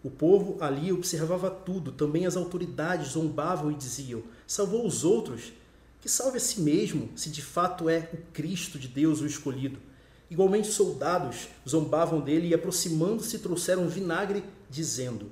O 0.03 0.09
povo 0.09 0.57
ali 0.59 0.91
observava 0.91 1.49
tudo, 1.49 1.91
também 1.91 2.25
as 2.25 2.35
autoridades 2.35 3.13
zombavam 3.13 3.71
e 3.71 3.75
diziam: 3.75 4.23
Salvou 4.45 4.85
os 4.85 5.05
outros, 5.05 5.53
que 6.01 6.09
salve 6.09 6.37
a 6.37 6.41
si 6.41 6.59
mesmo, 6.59 7.09
se 7.15 7.29
de 7.29 7.41
fato 7.41 7.87
é 7.87 8.09
o 8.11 8.17
Cristo 8.33 8.77
de 8.77 8.89
Deus 8.89 9.21
o 9.21 9.25
escolhido. 9.25 9.79
Igualmente, 10.29 10.67
soldados 10.67 11.47
zombavam 11.67 12.19
dele 12.19 12.47
e, 12.47 12.53
aproximando-se, 12.53 13.39
trouxeram 13.39 13.87
vinagre, 13.87 14.43
dizendo: 14.69 15.31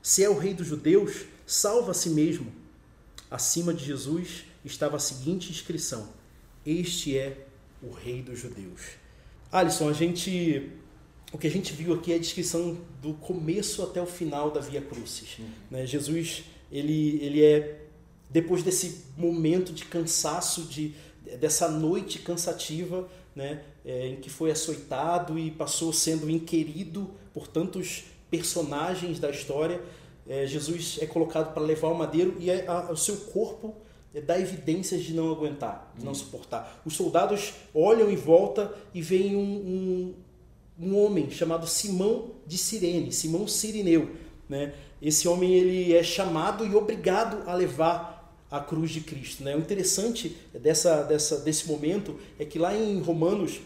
Se 0.00 0.22
é 0.22 0.30
o 0.30 0.38
rei 0.38 0.54
dos 0.54 0.68
judeus, 0.68 1.24
salva 1.44 1.90
a 1.90 1.94
si 1.94 2.10
mesmo. 2.10 2.52
Acima 3.28 3.74
de 3.74 3.84
Jesus 3.84 4.44
estava 4.66 4.96
a 4.96 5.00
seguinte 5.00 5.50
inscrição: 5.50 6.08
Este 6.64 7.16
é 7.16 7.46
o 7.82 7.90
Rei 7.90 8.22
dos 8.22 8.38
Judeus. 8.38 8.82
Alisson, 9.50 9.88
a 9.88 9.92
gente 9.92 10.72
o 11.32 11.38
que 11.38 11.46
a 11.46 11.50
gente 11.50 11.72
viu 11.72 11.92
aqui 11.92 12.12
é 12.12 12.16
a 12.16 12.18
descrição 12.18 12.78
do 13.02 13.12
começo 13.14 13.82
até 13.82 14.00
o 14.00 14.06
final 14.06 14.50
da 14.50 14.60
Via 14.60 14.80
Crucis. 14.80 15.38
Uhum. 15.38 15.46
Né? 15.70 15.86
Jesus, 15.86 16.44
ele, 16.70 17.18
ele 17.22 17.44
é, 17.44 17.80
depois 18.30 18.62
desse 18.62 19.06
momento 19.16 19.72
de 19.72 19.84
cansaço, 19.84 20.62
de, 20.62 20.94
dessa 21.40 21.68
noite 21.68 22.20
cansativa, 22.20 23.08
né? 23.34 23.62
É, 23.84 24.08
em 24.08 24.16
que 24.16 24.30
foi 24.30 24.50
açoitado 24.50 25.38
e 25.38 25.50
passou 25.50 25.92
sendo 25.92 26.30
inquirido 26.30 27.10
por 27.34 27.46
tantos 27.46 28.04
personagens 28.30 29.20
da 29.20 29.30
história, 29.30 29.80
é, 30.26 30.46
Jesus 30.46 30.98
é 31.00 31.06
colocado 31.06 31.52
para 31.52 31.62
levar 31.62 31.88
o 31.88 31.94
madeiro 31.94 32.36
e 32.40 32.50
é, 32.50 32.66
a, 32.66 32.90
o 32.90 32.96
seu 32.96 33.16
corpo 33.16 33.76
dá 34.24 34.38
evidências 34.38 35.02
de 35.02 35.12
não 35.12 35.30
aguentar, 35.30 35.92
de 35.96 36.04
não 36.04 36.14
suportar. 36.14 36.80
Os 36.84 36.94
soldados 36.94 37.52
olham 37.74 38.10
em 38.10 38.16
volta 38.16 38.74
e 38.94 39.02
veem 39.02 39.36
um, 39.36 40.14
um, 40.80 40.86
um 40.86 40.98
homem 40.98 41.30
chamado 41.30 41.66
Simão 41.66 42.30
de 42.46 42.56
Sirene, 42.56 43.12
Simão 43.12 43.46
Sirineu. 43.46 44.10
Né? 44.48 44.72
Esse 45.02 45.28
homem 45.28 45.52
ele 45.52 45.94
é 45.94 46.02
chamado 46.02 46.66
e 46.66 46.74
obrigado 46.74 47.48
a 47.48 47.54
levar 47.54 48.16
a 48.50 48.60
cruz 48.60 48.90
de 48.90 49.00
Cristo. 49.00 49.44
Né? 49.44 49.54
O 49.54 49.58
interessante 49.58 50.36
dessa, 50.54 51.02
dessa, 51.02 51.40
desse 51.40 51.66
momento 51.68 52.16
é 52.38 52.44
que 52.44 52.58
lá 52.58 52.74
em 52.74 53.00
Romanos, 53.00 53.60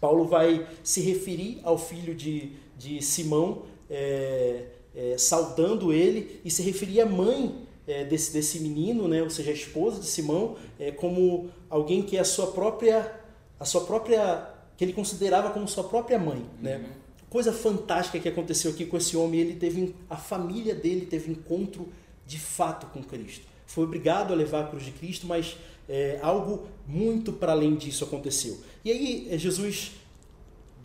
Paulo 0.00 0.24
vai 0.24 0.66
se 0.82 1.00
referir 1.00 1.60
ao 1.62 1.78
filho 1.78 2.14
de, 2.14 2.52
de 2.76 3.02
Simão, 3.02 3.62
é, 3.90 4.64
é, 4.94 5.18
saudando 5.18 5.92
ele, 5.92 6.40
e 6.44 6.50
se 6.50 6.62
referir 6.62 7.00
à 7.00 7.06
mãe 7.06 7.67
é, 7.88 8.04
desse, 8.04 8.32
desse 8.32 8.60
menino, 8.60 9.08
né, 9.08 9.22
ou 9.22 9.30
seja, 9.30 9.50
a 9.50 9.54
esposa 9.54 9.98
de 9.98 10.06
Simão, 10.06 10.56
é, 10.78 10.92
como 10.92 11.50
alguém 11.70 12.02
que 12.02 12.16
é 12.18 12.20
a 12.20 12.24
sua 12.24 12.48
própria, 12.48 13.10
a 13.58 13.64
sua 13.64 13.80
própria, 13.80 14.46
que 14.76 14.84
ele 14.84 14.92
considerava 14.92 15.50
como 15.50 15.66
sua 15.66 15.84
própria 15.84 16.18
mãe, 16.18 16.44
né? 16.60 16.76
uhum. 16.76 16.82
né? 16.82 16.90
Coisa 17.30 17.52
fantástica 17.52 18.18
que 18.18 18.28
aconteceu 18.28 18.70
aqui 18.70 18.86
com 18.86 18.96
esse 18.96 19.14
homem, 19.14 19.40
ele 19.40 19.54
teve 19.54 19.94
a 20.08 20.16
família 20.16 20.74
dele 20.74 21.04
teve 21.04 21.30
encontro 21.30 21.88
de 22.26 22.38
fato 22.38 22.86
com 22.86 23.02
Cristo. 23.02 23.46
Foi 23.66 23.84
obrigado 23.84 24.32
a 24.32 24.36
levar 24.36 24.64
a 24.64 24.66
cruz 24.68 24.82
de 24.82 24.92
Cristo, 24.92 25.26
mas 25.26 25.58
é, 25.86 26.18
algo 26.22 26.66
muito 26.86 27.30
para 27.30 27.52
além 27.52 27.74
disso 27.74 28.02
aconteceu. 28.02 28.58
E 28.82 28.90
aí 28.90 29.28
é, 29.30 29.36
Jesus 29.36 29.92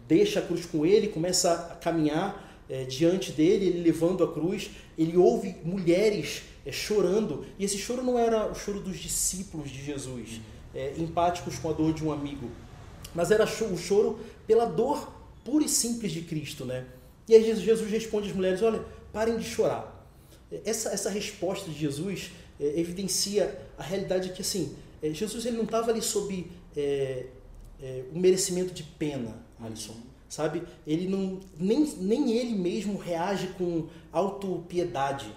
deixa 0.05 0.39
a 0.39 0.41
cruz 0.41 0.65
com 0.65 0.86
ele, 0.86 1.07
começa 1.07 1.53
a 1.53 1.75
caminhar 1.75 2.62
é, 2.69 2.83
diante 2.83 3.31
dele, 3.31 3.67
ele 3.67 3.81
levando 3.81 4.22
a 4.22 4.31
cruz, 4.31 4.69
ele 4.98 5.15
ouve 5.15 5.55
mulheres 5.63 6.43
é, 6.65 6.72
chorando. 6.72 7.46
E 7.58 7.65
esse 7.65 7.77
choro 7.77 8.03
não 8.03 8.17
era 8.17 8.50
o 8.51 8.55
choro 8.55 8.79
dos 8.79 8.98
discípulos 8.98 9.70
de 9.70 9.84
Jesus, 9.84 10.41
é, 10.74 10.93
empáticos 10.98 11.58
com 11.60 11.70
a 11.70 11.74
dor 11.74 11.93
de 11.93 12.03
um 12.03 12.12
amigo, 12.12 12.50
mas 13.13 13.32
era 13.32 13.43
o 13.46 13.77
choro 13.77 14.20
pela 14.48 14.65
dor 14.65 15.12
pura 15.43 15.63
e 15.63 15.70
simples 15.70 16.12
de 16.12 16.22
Cristo, 16.22 16.65
né? 16.65 16.86
E 17.27 17.36
aí 17.36 17.43
Jesus 17.43 17.89
responde 17.89 18.29
às 18.29 18.36
mulheres: 18.36 18.62
olha, 18.62 18.84
parem 19.12 19.38
de 19.38 19.46
chorar. 19.46 20.08
essa, 20.65 20.89
essa 20.89 21.10
resposta 21.10 21.70
de 21.70 21.77
Jesus 21.77 22.32
é, 22.60 22.79
evidencia 22.79 23.60
a 23.77 23.84
realidade 23.84 24.29
que 24.29 24.41
assim 24.41 24.75
é, 25.03 25.13
Jesus 25.13 25.46
ele 25.46 25.58
não 25.58 25.65
estava 25.65 25.91
ali 25.91 26.01
sob 26.01 26.50
é, 26.77 27.25
é, 27.82 28.03
um 28.13 28.20
merecimento 28.20 28.74
de 28.74 28.84
pena, 28.84 29.36
Alisson, 29.60 29.96
sabe? 30.29 30.63
Ele 30.88 31.10
não 31.10 31.41
nem, 31.60 31.86
nem 31.98 32.32
ele 32.38 32.55
mesmo 32.55 32.98
reage 32.98 33.48
com 33.58 33.88
autopiedade. 34.13 35.29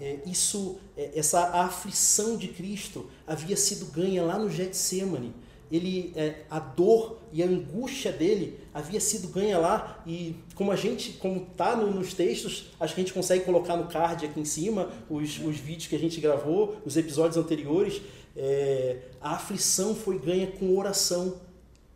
É, 0.00 0.18
isso, 0.26 0.78
é, 0.96 1.10
essa 1.14 1.40
aflição 1.64 2.36
de 2.36 2.48
Cristo 2.48 3.10
havia 3.26 3.56
sido 3.56 3.86
ganha 3.86 4.22
lá 4.22 4.38
no 4.38 4.50
Getsemane. 4.50 5.32
Ele 5.70 6.12
é, 6.16 6.44
a 6.48 6.58
dor 6.58 7.18
e 7.32 7.42
a 7.42 7.46
angústia 7.46 8.10
dele 8.10 8.58
havia 8.72 9.00
sido 9.00 9.28
ganha 9.28 9.58
lá 9.58 10.02
e 10.06 10.34
como 10.54 10.72
a 10.72 10.76
gente 10.76 11.12
como 11.14 11.40
tá 11.56 11.76
no, 11.76 11.90
nos 11.90 12.14
textos 12.14 12.70
acho 12.80 12.94
que 12.94 13.00
a 13.02 13.04
gente 13.04 13.12
consegue 13.12 13.44
colocar 13.44 13.76
no 13.76 13.86
card 13.86 14.24
aqui 14.24 14.40
em 14.40 14.46
cima 14.46 14.88
os, 15.10 15.38
os 15.38 15.58
vídeos 15.58 15.86
que 15.86 15.94
a 15.94 15.98
gente 15.98 16.22
gravou 16.22 16.78
os 16.86 16.96
episódios 16.96 17.36
anteriores. 17.36 18.00
É, 18.34 18.98
a 19.20 19.32
aflição 19.32 19.94
foi 19.94 20.18
ganha 20.18 20.46
com 20.46 20.78
oração 20.78 21.38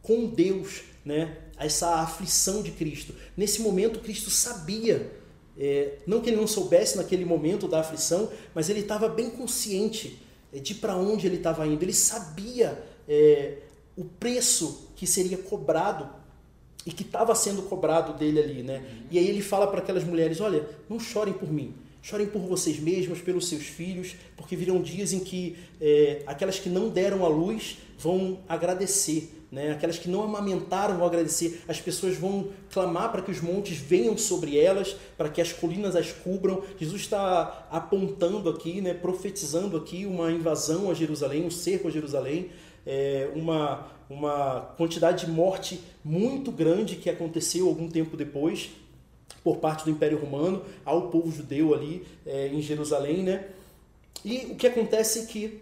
com 0.02 0.26
Deus 0.26 0.82
né? 1.04 1.36
Essa 1.58 1.96
aflição 1.96 2.62
de 2.62 2.72
Cristo. 2.72 3.14
Nesse 3.36 3.60
momento 3.60 4.00
Cristo 4.00 4.30
sabia 4.30 5.12
é, 5.58 5.98
não 6.06 6.20
que 6.20 6.30
ele 6.30 6.36
não 6.36 6.46
soubesse 6.46 6.96
naquele 6.96 7.24
momento 7.24 7.68
da 7.68 7.80
aflição 7.80 8.30
mas 8.54 8.68
ele 8.68 8.80
estava 8.80 9.08
bem 9.08 9.30
consciente 9.30 10.20
de 10.52 10.74
para 10.74 10.96
onde 10.96 11.26
ele 11.26 11.36
estava 11.36 11.66
indo 11.66 11.82
ele 11.82 11.92
sabia 11.92 12.82
é, 13.08 13.58
o 13.96 14.04
preço 14.04 14.88
que 14.96 15.06
seria 15.06 15.36
cobrado 15.36 16.08
e 16.84 16.90
que 16.90 17.02
estava 17.02 17.34
sendo 17.34 17.62
cobrado 17.62 18.14
dele 18.14 18.40
ali, 18.40 18.62
né? 18.62 18.78
Uhum. 18.78 19.06
E 19.10 19.18
aí 19.18 19.28
ele 19.28 19.40
fala 19.40 19.66
para 19.66 19.80
aquelas 19.80 20.04
mulheres: 20.04 20.40
olha, 20.40 20.66
não 20.88 20.98
chorem 20.98 21.32
por 21.32 21.50
mim, 21.50 21.74
chorem 22.00 22.26
por 22.26 22.40
vocês 22.42 22.78
mesmos, 22.78 23.20
pelos 23.20 23.48
seus 23.48 23.64
filhos, 23.64 24.16
porque 24.36 24.56
virão 24.56 24.82
dias 24.82 25.12
em 25.12 25.20
que 25.20 25.56
é, 25.80 26.22
aquelas 26.26 26.58
que 26.58 26.68
não 26.68 26.88
deram 26.88 27.24
a 27.24 27.28
luz 27.28 27.78
vão 28.02 28.38
agradecer. 28.48 29.38
Né? 29.50 29.70
Aquelas 29.70 29.98
que 29.98 30.08
não 30.08 30.22
amamentaram 30.22 30.96
vão 30.96 31.06
agradecer. 31.06 31.62
As 31.68 31.80
pessoas 31.80 32.16
vão 32.16 32.48
clamar 32.72 33.12
para 33.12 33.22
que 33.22 33.30
os 33.30 33.40
montes 33.40 33.76
venham 33.76 34.16
sobre 34.16 34.58
elas, 34.58 34.96
para 35.16 35.28
que 35.28 35.40
as 35.40 35.52
colinas 35.52 35.94
as 35.94 36.10
cubram. 36.10 36.62
Jesus 36.78 37.02
está 37.02 37.66
apontando 37.70 38.48
aqui, 38.48 38.80
né? 38.80 38.94
profetizando 38.94 39.76
aqui 39.76 40.06
uma 40.06 40.32
invasão 40.32 40.90
a 40.90 40.94
Jerusalém, 40.94 41.44
um 41.44 41.50
cerco 41.50 41.88
a 41.88 41.90
Jerusalém 41.90 42.50
é, 42.86 43.30
uma, 43.34 43.86
uma 44.08 44.60
quantidade 44.76 45.26
de 45.26 45.32
morte 45.32 45.80
muito 46.04 46.50
grande 46.50 46.96
que 46.96 47.08
aconteceu 47.08 47.68
algum 47.68 47.88
tempo 47.88 48.16
depois 48.16 48.70
por 49.42 49.58
parte 49.58 49.84
do 49.84 49.90
Império 49.90 50.18
Romano 50.18 50.62
ao 50.84 51.08
povo 51.08 51.30
judeu 51.30 51.74
ali 51.74 52.04
é, 52.26 52.48
em 52.48 52.60
Jerusalém, 52.60 53.22
né? 53.22 53.48
E 54.24 54.46
o 54.52 54.54
que 54.54 54.66
acontece 54.68 55.20
é 55.20 55.26
que 55.26 55.61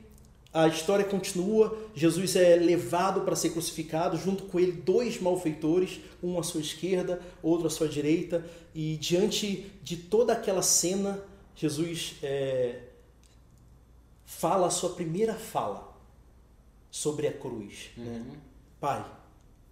a 0.53 0.67
história 0.67 1.05
continua, 1.05 1.79
Jesus 1.95 2.35
é 2.35 2.57
levado 2.57 3.21
para 3.21 3.37
ser 3.37 3.51
crucificado, 3.51 4.17
junto 4.17 4.45
com 4.45 4.59
ele 4.59 4.73
dois 4.73 5.21
malfeitores, 5.21 6.01
um 6.21 6.39
à 6.41 6.43
sua 6.43 6.61
esquerda, 6.61 7.23
outro 7.41 7.69
à 7.69 7.71
sua 7.71 7.89
direita, 7.89 8.45
e 8.75 8.97
diante 8.97 9.71
de 9.83 9.97
toda 9.97 10.33
aquela 10.33 10.63
cena, 10.63 11.23
Jesus 11.55 12.17
é, 12.21 12.81
fala 14.25 14.67
a 14.67 14.71
sua 14.71 14.91
primeira 14.91 15.35
fala 15.35 15.97
sobre 16.91 17.29
a 17.29 17.33
cruz. 17.33 17.91
Né? 17.97 18.05
Uhum. 18.05 18.33
Né? 18.33 18.39
Pai, 18.81 19.07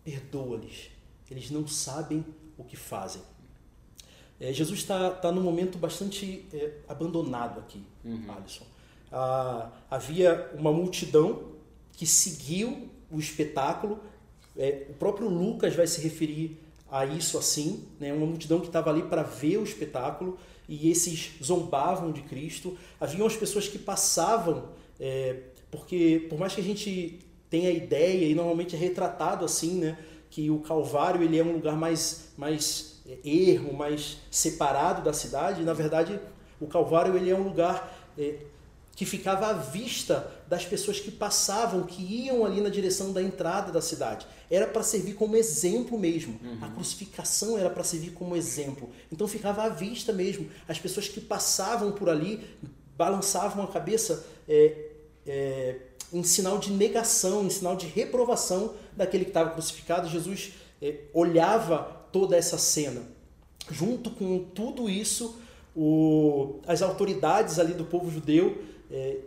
perdoa-lhes, 0.05 0.91
eles 1.29 1.51
não 1.51 1.67
sabem 1.67 2.25
o 2.57 2.63
que 2.63 2.77
fazem. 2.77 3.23
É, 4.39 4.53
Jesus 4.53 4.79
está 4.79 5.11
tá 5.11 5.33
num 5.33 5.43
momento 5.43 5.77
bastante 5.77 6.47
é, 6.53 6.75
abandonado 6.87 7.59
aqui, 7.59 7.85
uhum. 8.05 8.31
Alisson. 8.31 8.65
Ah, 9.13 9.71
havia 9.91 10.51
uma 10.55 10.73
multidão 10.73 11.53
que 11.93 12.07
seguiu 12.07 12.89
o 13.11 13.19
espetáculo. 13.19 14.01
É, 14.57 14.87
o 14.91 14.95
próprio 14.95 15.29
Lucas 15.29 15.75
vai 15.75 15.87
se 15.87 16.01
referir 16.01 16.59
a 16.91 17.05
isso 17.05 17.37
assim, 17.37 17.85
né? 18.01 18.13
uma 18.13 18.27
multidão 18.27 18.61
que 18.61 18.67
estava 18.67 18.91
ali 18.91 19.03
para 19.03 19.23
ver 19.23 19.59
o 19.59 19.63
espetáculo 19.63 20.39
e 20.69 20.91
esses 20.91 21.33
zombavam 21.43 22.13
de 22.13 22.23
Cristo. 22.23 22.77
Haviam 23.01 23.27
as 23.27 23.37
pessoas 23.37 23.69
que 23.69 23.79
passavam 23.79 24.69
é, 24.99 25.37
porque 25.71 26.27
por 26.29 26.39
mais 26.39 26.55
que 26.55 26.61
a 26.61 26.65
gente 26.65 27.19
tenha 27.51 27.69
a 27.69 27.73
ideia, 27.73 28.27
e 28.27 28.35
normalmente 28.35 28.75
é 28.75 28.79
retratado 28.79 29.45
assim, 29.45 29.75
né, 29.75 29.99
que 30.31 30.51
o 30.51 30.59
Calvário 30.59 31.23
ele 31.23 31.39
é 31.39 31.45
um 31.45 31.53
lugar 31.53 31.77
mais, 31.77 32.33
mais 32.37 33.03
ermo, 33.25 33.73
mais 33.73 34.19
separado 34.31 35.03
da 35.03 35.13
cidade, 35.13 35.63
na 35.63 35.73
verdade 35.73 36.19
o 36.61 36.67
Calvário 36.67 37.17
ele 37.17 37.31
é 37.31 37.35
um 37.35 37.43
lugar 37.43 38.11
é, 38.19 38.35
que 38.99 39.07
ficava 39.07 39.47
à 39.47 39.53
vista 39.53 40.29
das 40.49 40.65
pessoas 40.65 40.99
que 40.99 41.13
passavam, 41.13 41.85
que 41.85 42.03
iam 42.03 42.45
ali 42.45 42.61
na 42.61 42.69
direção 42.69 43.13
da 43.13 43.23
entrada 43.23 43.71
da 43.71 43.81
cidade. 43.81 44.27
Era 44.51 44.67
para 44.67 44.83
servir 44.83 45.15
como 45.15 45.37
exemplo 45.37 45.97
mesmo. 45.97 46.37
Uhum. 46.43 46.59
A 46.61 46.69
crucificação 46.69 47.57
era 47.57 47.71
para 47.71 47.85
servir 47.85 48.11
como 48.11 48.35
exemplo. 48.35 48.91
Então 49.13 49.29
ficava 49.29 49.63
à 49.63 49.69
vista 49.69 50.13
mesmo. 50.13 50.51
As 50.67 50.81
pessoas 50.81 51.09
que 51.09 51.21
passavam 51.21 51.93
por 51.93 52.11
ali 52.11 52.45
balançavam 52.97 53.63
a 53.63 53.69
cabeça 53.69 54.27
é, 54.49 54.89
é, 55.25 55.77
em 56.13 56.25
sinal 56.25 56.59
de 56.59 56.73
negação, 56.73 57.45
em 57.45 57.51
sinal 57.51 57.77
de 57.77 57.87
reprovação 57.87 58.75
daquele 58.97 59.27
que 59.27 59.31
estava 59.31 59.51
crucificado. 59.51 60.09
Jesus 60.09 60.55
é, 60.83 61.03
olhava 61.15 62.05
toda 62.11 62.37
essa 62.37 62.59
cena. 62.59 63.03
Junto 63.71 64.11
com 64.11 64.41
tudo 64.41 64.91
isso, 64.91 65.41
o, 65.77 66.59
as 66.67 66.83
autoridades 66.83 67.61
ali 67.61 67.75
do 67.75 67.85
povo 67.85 68.11
judeu 68.11 68.67
é, 68.91 69.19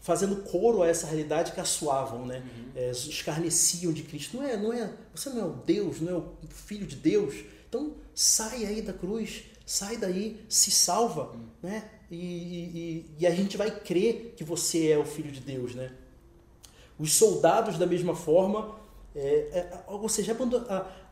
fazendo 0.00 0.36
coro 0.36 0.82
a 0.82 0.88
essa 0.88 1.06
realidade 1.06 1.52
que 1.52 1.60
assoavam, 1.60 2.24
né? 2.26 2.38
Uhum. 2.38 2.70
É, 2.74 2.90
escarneciam 2.90 3.92
de 3.92 4.02
Cristo. 4.02 4.36
Não 4.36 4.44
é, 4.44 4.56
não 4.56 4.72
é, 4.72 4.90
você 5.14 5.30
não 5.30 5.40
é 5.40 5.44
o 5.44 5.52
Deus, 5.52 6.00
não 6.00 6.12
é 6.12 6.16
o 6.16 6.32
Filho 6.48 6.86
de 6.86 6.96
Deus. 6.96 7.34
Então 7.68 7.94
sai 8.14 8.64
aí 8.64 8.82
da 8.82 8.92
cruz, 8.92 9.44
sai 9.66 9.96
daí, 9.96 10.44
se 10.48 10.70
salva, 10.70 11.32
uhum. 11.32 11.46
né? 11.62 11.90
e, 12.10 12.16
e, 12.16 13.14
e, 13.18 13.26
a 13.26 13.30
gente 13.30 13.56
vai 13.56 13.70
crer 13.70 14.32
que 14.36 14.42
você 14.42 14.88
é 14.90 14.98
o 14.98 15.04
filho 15.04 15.30
de 15.30 15.40
Deus, 15.40 15.74
né? 15.74 15.92
Os 16.98 17.12
soldados, 17.12 17.78
da 17.78 17.86
mesma 17.86 18.14
forma, 18.14 18.76
é, 19.14 19.20
é, 19.52 19.84
ou 19.86 20.08
seja, 20.08 20.34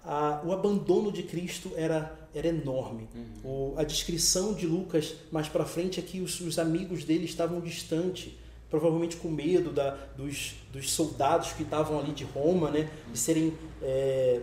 a, 0.06 0.40
o 0.44 0.52
abandono 0.52 1.10
de 1.10 1.25
Cristo 1.25 1.72
era, 1.75 2.16
era 2.32 2.46
enorme. 2.46 3.08
Uhum. 3.14 3.72
O, 3.75 3.75
a 3.76 3.82
descrição 3.82 4.54
de 4.54 4.66
Lucas 4.66 5.16
mais 5.32 5.48
para 5.48 5.64
frente 5.64 5.98
é 5.98 6.02
que 6.02 6.20
os, 6.20 6.40
os 6.40 6.58
amigos 6.58 7.04
dele 7.04 7.25
estavam 7.25 7.60
distantes, 7.60 8.32
provavelmente 8.70 9.16
com 9.16 9.28
medo 9.28 9.72
da, 9.72 9.90
dos, 10.16 10.54
dos 10.72 10.90
soldados 10.92 11.52
que 11.52 11.64
estavam 11.64 11.98
ali 11.98 12.12
de 12.12 12.25
Roma, 12.25 12.70
né? 12.70 12.88
De 13.12 13.18
serem 13.18 13.52
é, 13.82 14.40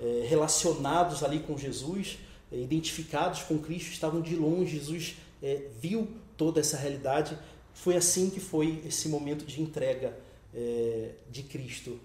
é 0.00 0.26
relacionados 0.26 1.22
ali 1.22 1.40
com 1.40 1.56
Jesus, 1.58 2.18
é, 2.50 2.58
identificados 2.58 3.42
com 3.42 3.58
Cristo, 3.58 3.90
estavam 3.90 4.22
de 4.22 4.34
longe. 4.34 4.78
Jesus 4.78 5.16
é, 5.42 5.68
viu 5.78 6.08
toda 6.36 6.60
essa 6.60 6.76
realidade. 6.76 7.36
Foi 7.74 7.96
assim 7.96 8.30
que 8.30 8.40
foi 8.40 8.82
esse 8.86 9.08
momento 9.08 9.44
de 9.44 9.60
entrega 9.60 10.16
é, 10.54 11.10
de 11.30 11.42
Cristo. 11.42 12.00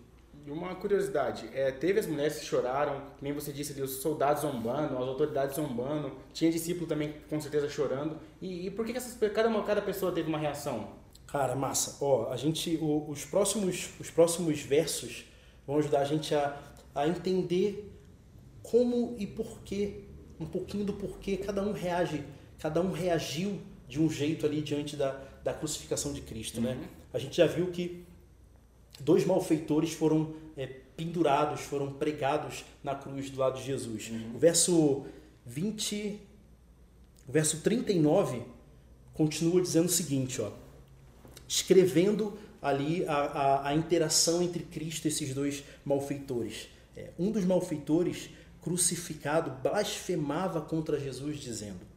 Uma 0.47 0.75
curiosidade, 0.75 1.49
é, 1.53 1.71
teve 1.71 1.99
as 1.99 2.07
mulheres 2.07 2.39
que 2.39 2.45
choraram, 2.45 3.01
que 3.17 3.23
nem 3.23 3.31
você 3.31 3.53
disse 3.53 3.73
ali, 3.73 3.81
os 3.81 4.01
soldados 4.01 4.41
zombando, 4.41 4.97
as 4.97 5.07
autoridades 5.07 5.55
zombando, 5.55 6.11
tinha 6.33 6.51
discípulo 6.51 6.87
também 6.87 7.13
com 7.29 7.39
certeza 7.39 7.69
chorando. 7.69 8.17
E, 8.41 8.67
e 8.67 8.71
por 8.71 8.85
que, 8.85 8.91
que 8.91 8.97
essas, 8.97 9.17
cada, 9.31 9.47
uma, 9.47 9.63
cada 9.63 9.81
pessoa 9.81 10.11
teve 10.11 10.27
uma 10.27 10.39
reação? 10.39 10.89
Cara, 11.27 11.55
massa. 11.55 12.03
Ó, 12.03 12.31
a 12.31 12.37
gente, 12.37 12.77
o, 12.81 13.09
os, 13.09 13.23
próximos, 13.23 13.89
os 13.99 14.09
próximos 14.09 14.61
versos 14.61 15.25
vão 15.65 15.77
ajudar 15.77 16.01
a 16.01 16.05
gente 16.05 16.33
a, 16.33 16.57
a 16.95 17.07
entender 17.07 17.91
como 18.63 19.15
e 19.17 19.27
porquê, 19.27 20.05
um 20.39 20.45
pouquinho 20.45 20.83
do 20.83 20.93
porquê 20.93 21.37
cada 21.37 21.61
um 21.61 21.71
reage 21.71 22.23
cada 22.61 22.79
um 22.79 22.91
reagiu 22.91 23.59
de 23.87 23.99
um 23.99 24.07
jeito 24.09 24.45
ali 24.45 24.61
diante 24.61 24.95
da, 24.95 25.19
da 25.43 25.51
crucificação 25.51 26.13
de 26.13 26.21
Cristo. 26.21 26.61
Né? 26.61 26.73
Uhum. 26.73 26.77
Né? 26.77 26.87
A 27.11 27.17
gente 27.17 27.35
já 27.35 27.47
viu 27.47 27.71
que 27.71 28.05
dois 28.99 29.25
malfeitores 29.25 29.93
foram 29.93 30.33
é, 30.57 30.67
pendurados, 30.95 31.61
foram 31.61 31.93
pregados 31.93 32.65
na 32.83 32.95
cruz 32.95 33.29
do 33.29 33.39
lado 33.39 33.57
de 33.59 33.65
Jesus. 33.65 34.09
Uhum. 34.09 34.35
O 34.35 34.39
verso 34.39 35.05
20, 35.45 36.19
o 37.27 37.31
verso 37.31 37.61
39 37.61 38.41
continua 39.13 39.61
dizendo 39.61 39.87
o 39.87 39.91
seguinte, 39.91 40.41
ó, 40.41 40.51
escrevendo 41.47 42.37
ali 42.61 43.05
a, 43.05 43.15
a, 43.15 43.67
a 43.69 43.75
interação 43.75 44.41
entre 44.41 44.63
Cristo 44.63 45.05
e 45.05 45.07
esses 45.07 45.33
dois 45.33 45.63
malfeitores. 45.83 46.67
É, 46.95 47.09
um 47.17 47.31
dos 47.31 47.45
malfeitores 47.45 48.29
crucificado 48.61 49.51
blasfemava 49.63 50.61
contra 50.61 50.99
Jesus, 50.99 51.39
dizendo: 51.39 51.91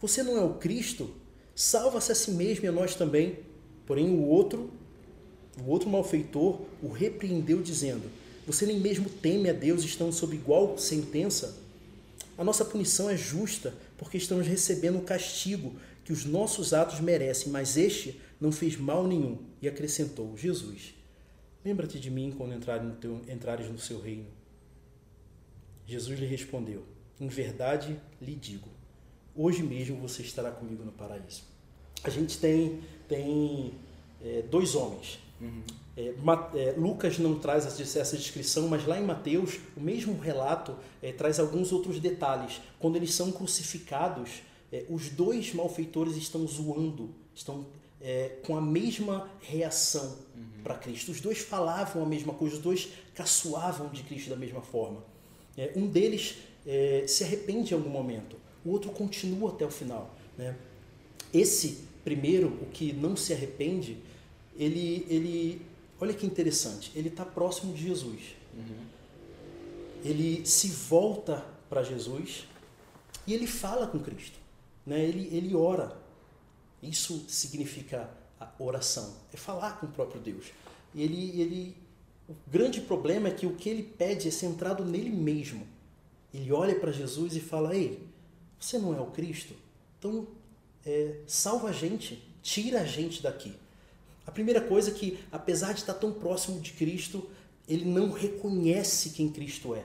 você 0.00 0.22
não 0.22 0.36
é 0.36 0.42
o 0.42 0.54
Cristo? 0.54 1.10
Salva-se 1.54 2.12
a 2.12 2.14
si 2.14 2.30
mesmo 2.32 2.64
e 2.64 2.68
a 2.68 2.72
nós 2.72 2.94
também. 2.94 3.40
Porém, 3.86 4.10
o 4.10 4.24
outro, 4.26 4.70
o 5.64 5.70
outro 5.70 5.88
malfeitor, 5.88 6.60
o 6.82 6.88
repreendeu, 6.88 7.62
dizendo: 7.62 8.10
Você 8.46 8.66
nem 8.66 8.78
mesmo 8.78 9.08
teme 9.08 9.48
a 9.48 9.52
Deus, 9.52 9.84
estão 9.84 10.12
sob 10.12 10.34
igual 10.34 10.76
sentença? 10.78 11.56
A 12.36 12.44
nossa 12.44 12.64
punição 12.64 13.08
é 13.08 13.16
justa, 13.16 13.74
porque 13.96 14.18
estamos 14.18 14.46
recebendo 14.46 14.98
o 14.98 15.02
castigo 15.02 15.74
que 16.04 16.12
os 16.12 16.24
nossos 16.24 16.72
atos 16.74 17.00
merecem, 17.00 17.50
mas 17.50 17.76
este 17.76 18.20
não 18.40 18.52
fez 18.52 18.76
mal 18.76 19.06
nenhum. 19.06 19.38
E 19.60 19.68
acrescentou: 19.68 20.36
Jesus, 20.36 20.94
lembra-te 21.64 21.98
de 21.98 22.10
mim 22.10 22.34
quando 22.36 22.54
entrares 22.54 22.86
no, 22.86 22.94
teu, 22.94 23.20
entrares 23.28 23.68
no 23.68 23.78
seu 23.78 24.00
reino. 24.00 24.26
Jesus 25.86 26.18
lhe 26.18 26.26
respondeu: 26.26 26.84
Em 27.18 27.28
verdade 27.28 27.98
lhe 28.20 28.34
digo, 28.34 28.68
hoje 29.34 29.62
mesmo 29.62 29.96
você 29.96 30.22
estará 30.22 30.50
comigo 30.50 30.84
no 30.84 30.92
paraíso. 30.92 31.42
A 32.04 32.10
gente 32.10 32.38
tem, 32.38 32.80
tem 33.08 33.72
é, 34.22 34.42
dois 34.42 34.74
homens. 34.74 35.18
Uhum. 35.40 35.62
É, 35.96 36.12
é, 36.54 36.74
Lucas 36.76 37.18
não 37.18 37.38
traz 37.38 37.66
essa 37.80 38.16
descrição, 38.16 38.68
mas 38.68 38.86
lá 38.86 39.00
em 39.00 39.04
Mateus, 39.04 39.58
o 39.76 39.80
mesmo 39.80 40.18
relato 40.18 40.74
é, 41.02 41.12
traz 41.12 41.38
alguns 41.38 41.72
outros 41.72 41.98
detalhes. 41.98 42.60
Quando 42.78 42.96
eles 42.96 43.14
são 43.14 43.32
crucificados, 43.32 44.42
é, 44.72 44.84
os 44.90 45.08
dois 45.08 45.54
malfeitores 45.54 46.16
estão 46.16 46.46
zoando, 46.46 47.10
estão 47.34 47.66
é, 48.00 48.36
com 48.44 48.56
a 48.56 48.60
mesma 48.60 49.30
reação 49.40 50.18
uhum. 50.34 50.62
para 50.62 50.74
Cristo. 50.74 51.10
Os 51.10 51.20
dois 51.20 51.38
falavam 51.38 52.02
a 52.02 52.06
mesma 52.06 52.34
coisa, 52.34 52.56
os 52.56 52.62
dois 52.62 52.88
caçoavam 53.14 53.88
de 53.88 54.02
Cristo 54.02 54.30
da 54.30 54.36
mesma 54.36 54.60
forma. 54.60 55.02
Um 55.74 55.86
deles 55.86 56.36
se 57.08 57.24
arrepende 57.24 57.72
em 57.72 57.76
algum 57.78 57.88
momento, 57.88 58.36
o 58.62 58.72
outro 58.72 58.90
continua 58.90 59.52
até 59.52 59.64
o 59.64 59.70
final. 59.70 60.14
Né? 60.36 60.54
Esse 61.32 61.78
primeiro, 62.04 62.48
o 62.60 62.66
que 62.66 62.92
não 62.92 63.16
se 63.16 63.32
arrepende, 63.32 63.96
ele, 64.58 65.06
ele 65.08 65.62
olha 66.00 66.14
que 66.14 66.26
interessante, 66.26 66.92
ele 66.94 67.08
está 67.08 67.24
próximo 67.24 67.72
de 67.72 67.82
Jesus. 67.82 68.36
Uhum. 68.54 68.86
Ele 70.04 70.46
se 70.46 70.68
volta 70.68 71.44
para 71.68 71.82
Jesus 71.82 72.46
e 73.26 73.34
ele 73.34 73.46
fala 73.46 73.86
com 73.86 73.98
Cristo. 73.98 74.38
Né? 74.84 75.04
Ele, 75.04 75.28
ele 75.36 75.54
ora. 75.54 75.96
Isso 76.82 77.24
significa 77.28 78.08
a 78.38 78.50
oração, 78.58 79.14
é 79.32 79.36
falar 79.36 79.80
com 79.80 79.86
o 79.86 79.90
próprio 79.90 80.20
Deus. 80.20 80.46
Ele, 80.94 81.40
ele 81.40 81.76
o 82.28 82.34
grande 82.46 82.80
problema 82.80 83.28
é 83.28 83.30
que 83.30 83.46
o 83.46 83.54
que 83.54 83.68
ele 83.68 83.82
pede 83.82 84.28
é 84.28 84.30
centrado 84.30 84.84
nele 84.84 85.10
mesmo. 85.10 85.66
Ele 86.34 86.52
olha 86.52 86.78
para 86.78 86.92
Jesus 86.92 87.34
e 87.36 87.40
fala: 87.40 87.74
Ei, 87.74 88.06
você 88.58 88.78
não 88.78 88.96
é 88.96 89.00
o 89.00 89.06
Cristo? 89.06 89.54
Então, 89.98 90.26
é, 90.84 91.20
salva 91.26 91.68
a 91.68 91.72
gente, 91.72 92.22
tira 92.42 92.80
a 92.80 92.84
gente 92.84 93.22
daqui. 93.22 93.54
A 94.26 94.30
primeira 94.30 94.60
coisa 94.60 94.90
é 94.90 94.94
que, 94.94 95.18
apesar 95.30 95.72
de 95.72 95.80
estar 95.80 95.94
tão 95.94 96.12
próximo 96.12 96.60
de 96.60 96.72
Cristo, 96.72 97.28
ele 97.68 97.84
não 97.84 98.10
reconhece 98.10 99.10
quem 99.10 99.28
Cristo 99.28 99.74
é. 99.74 99.84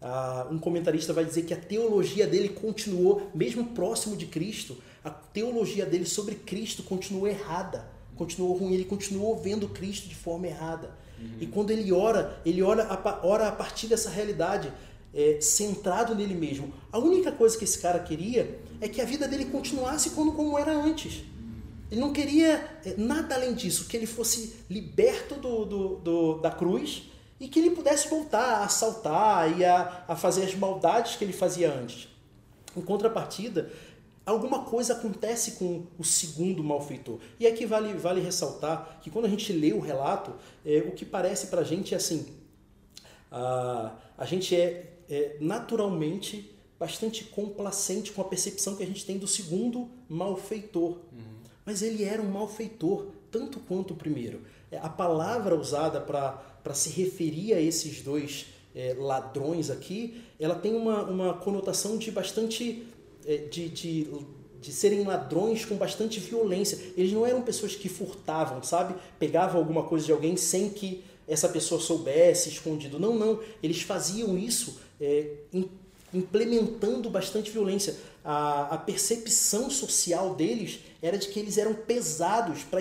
Ah, 0.00 0.48
um 0.50 0.58
comentarista 0.58 1.12
vai 1.12 1.24
dizer 1.24 1.42
que 1.42 1.54
a 1.54 1.56
teologia 1.56 2.26
dele 2.26 2.48
continuou, 2.48 3.30
mesmo 3.34 3.66
próximo 3.66 4.16
de 4.16 4.26
Cristo, 4.26 4.76
a 5.04 5.10
teologia 5.10 5.86
dele 5.86 6.06
sobre 6.06 6.34
Cristo 6.34 6.82
continuou 6.82 7.26
errada, 7.26 7.88
continuou 8.16 8.56
ruim, 8.56 8.74
ele 8.74 8.84
continuou 8.84 9.36
vendo 9.36 9.68
Cristo 9.68 10.08
de 10.08 10.14
forma 10.14 10.46
errada. 10.46 10.90
Uhum. 11.18 11.36
E 11.40 11.46
quando 11.46 11.70
ele 11.70 11.92
ora, 11.92 12.40
ele 12.44 12.62
ora 12.62 12.84
a, 12.84 13.26
ora 13.26 13.48
a 13.48 13.52
partir 13.52 13.86
dessa 13.86 14.10
realidade, 14.10 14.72
é, 15.14 15.38
centrado 15.40 16.14
nele 16.14 16.34
mesmo. 16.34 16.72
A 16.90 16.98
única 16.98 17.30
coisa 17.30 17.56
que 17.56 17.64
esse 17.64 17.78
cara 17.78 17.98
queria 18.00 18.58
é 18.80 18.88
que 18.88 19.00
a 19.00 19.04
vida 19.04 19.28
dele 19.28 19.46
continuasse 19.46 20.10
como, 20.10 20.32
como 20.32 20.58
era 20.58 20.72
antes. 20.72 21.22
Ele 21.92 22.00
não 22.00 22.10
queria 22.10 22.80
é, 22.86 22.94
nada 22.96 23.34
além 23.34 23.52
disso, 23.52 23.86
que 23.86 23.94
ele 23.94 24.06
fosse 24.06 24.64
liberto 24.70 25.34
do, 25.34 25.66
do, 25.66 25.96
do, 25.96 26.38
da 26.38 26.50
cruz 26.50 27.02
e 27.38 27.46
que 27.46 27.58
ele 27.58 27.72
pudesse 27.72 28.08
voltar 28.08 28.42
a 28.42 28.64
assaltar 28.64 29.58
e 29.58 29.62
a, 29.62 30.02
a 30.08 30.16
fazer 30.16 30.44
as 30.44 30.54
maldades 30.54 31.16
que 31.16 31.24
ele 31.24 31.34
fazia 31.34 31.70
antes. 31.70 32.08
Em 32.74 32.80
contrapartida, 32.80 33.70
alguma 34.24 34.64
coisa 34.64 34.94
acontece 34.94 35.52
com 35.52 35.84
o 35.98 36.02
segundo 36.02 36.64
malfeitor. 36.64 37.18
E 37.38 37.46
aqui 37.46 37.66
vale, 37.66 37.92
vale 37.92 38.22
ressaltar 38.22 38.98
que 39.02 39.10
quando 39.10 39.26
a 39.26 39.28
gente 39.28 39.52
lê 39.52 39.74
o 39.74 39.80
relato, 39.80 40.32
é, 40.64 40.78
o 40.78 40.92
que 40.92 41.04
parece 41.04 41.48
para 41.48 41.60
a 41.60 41.64
gente 41.64 41.92
é 41.92 41.98
assim: 41.98 42.26
a, 43.30 43.92
a 44.16 44.24
gente 44.24 44.56
é, 44.56 44.94
é 45.10 45.36
naturalmente 45.42 46.56
bastante 46.80 47.24
complacente 47.24 48.12
com 48.12 48.22
a 48.22 48.24
percepção 48.24 48.76
que 48.76 48.82
a 48.82 48.86
gente 48.86 49.04
tem 49.04 49.18
do 49.18 49.28
segundo 49.28 49.90
malfeitor. 50.08 50.92
Uhum. 51.12 51.31
Mas 51.64 51.82
ele 51.82 52.04
era 52.04 52.20
um 52.20 52.30
malfeitor, 52.30 53.06
tanto 53.30 53.60
quanto 53.60 53.94
o 53.94 53.96
primeiro. 53.96 54.40
É, 54.70 54.78
a 54.78 54.88
palavra 54.88 55.54
usada 55.54 56.00
para 56.00 56.74
se 56.74 56.90
referir 56.90 57.54
a 57.54 57.60
esses 57.60 58.02
dois 58.02 58.46
é, 58.74 58.94
ladrões 58.98 59.70
aqui, 59.70 60.22
ela 60.40 60.54
tem 60.54 60.74
uma, 60.74 61.02
uma 61.02 61.34
conotação 61.34 61.98
de 61.98 62.10
bastante 62.10 62.86
é, 63.26 63.36
de, 63.36 63.68
de, 63.68 64.08
de 64.60 64.72
serem 64.72 65.04
ladrões 65.04 65.64
com 65.64 65.76
bastante 65.76 66.18
violência. 66.18 66.78
Eles 66.96 67.12
não 67.12 67.26
eram 67.26 67.42
pessoas 67.42 67.74
que 67.76 67.88
furtavam, 67.88 68.62
sabe? 68.62 68.94
Pegavam 69.18 69.60
alguma 69.60 69.84
coisa 69.84 70.06
de 70.06 70.12
alguém 70.12 70.36
sem 70.36 70.70
que 70.70 71.04
essa 71.28 71.48
pessoa 71.48 71.80
soubesse, 71.80 72.48
escondido. 72.48 72.98
Não, 72.98 73.14
não. 73.14 73.40
Eles 73.62 73.82
faziam 73.82 74.36
isso 74.36 74.80
é, 75.00 75.26
implementando 76.12 77.08
bastante 77.08 77.50
violência. 77.50 77.96
A, 78.24 78.74
a, 78.74 78.78
percepção 78.78 79.68
social 79.68 80.34
deles 80.36 80.78
era 81.02 81.18
de 81.18 81.26
que 81.26 81.40
eles 81.40 81.58
eram 81.58 81.74
pesados 81.74 82.62
para 82.62 82.80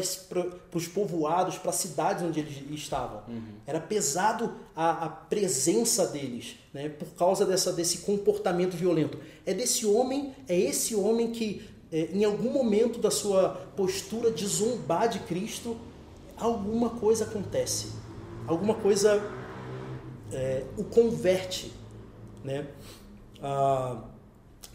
os 0.74 0.88
povoados, 0.88 1.58
para 1.58 1.72
as 1.72 1.78
cidades 1.78 2.24
onde 2.24 2.40
eles 2.40 2.64
estavam. 2.72 3.24
Uhum. 3.28 3.54
Era 3.66 3.80
pesado 3.80 4.54
a, 4.76 5.06
a, 5.06 5.10
presença 5.10 6.06
deles, 6.06 6.58
né, 6.72 6.90
por 6.90 7.08
causa 7.16 7.44
dessa, 7.44 7.74
desse 7.74 8.00
comportamento 8.00 8.78
violento. 8.78 9.18
É 9.44 9.52
desse 9.52 9.84
homem, 9.86 10.36
é 10.48 10.56
esse 10.56 10.94
homem 10.94 11.32
que, 11.32 11.68
é, 11.92 12.10
em 12.14 12.24
algum 12.24 12.52
momento 12.52 13.00
da 13.00 13.10
sua 13.10 13.68
postura 13.76 14.30
de 14.30 14.46
zombar 14.46 15.10
de 15.10 15.20
Cristo, 15.22 15.76
alguma 16.38 16.92
coisa 16.92 17.24
acontece. 17.24 17.88
Alguma 18.46 18.76
coisa 18.76 19.20
é, 20.32 20.66
o 20.78 20.84
converte. 20.84 21.72
Né? 22.44 22.68
Ah, 23.42 24.04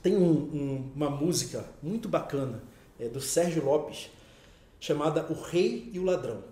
tem 0.07 0.17
um, 0.17 0.31
um, 0.31 0.93
uma 0.95 1.11
música 1.11 1.69
muito 1.83 2.09
bacana 2.09 2.63
é, 2.97 3.09
do 3.09 3.21
Sérgio 3.21 3.65
Lopes 3.65 4.09
chamada 4.79 5.27
O 5.29 5.35
Rei 5.35 5.91
e 5.93 5.99
o 5.99 6.05
Ladrão. 6.05 6.45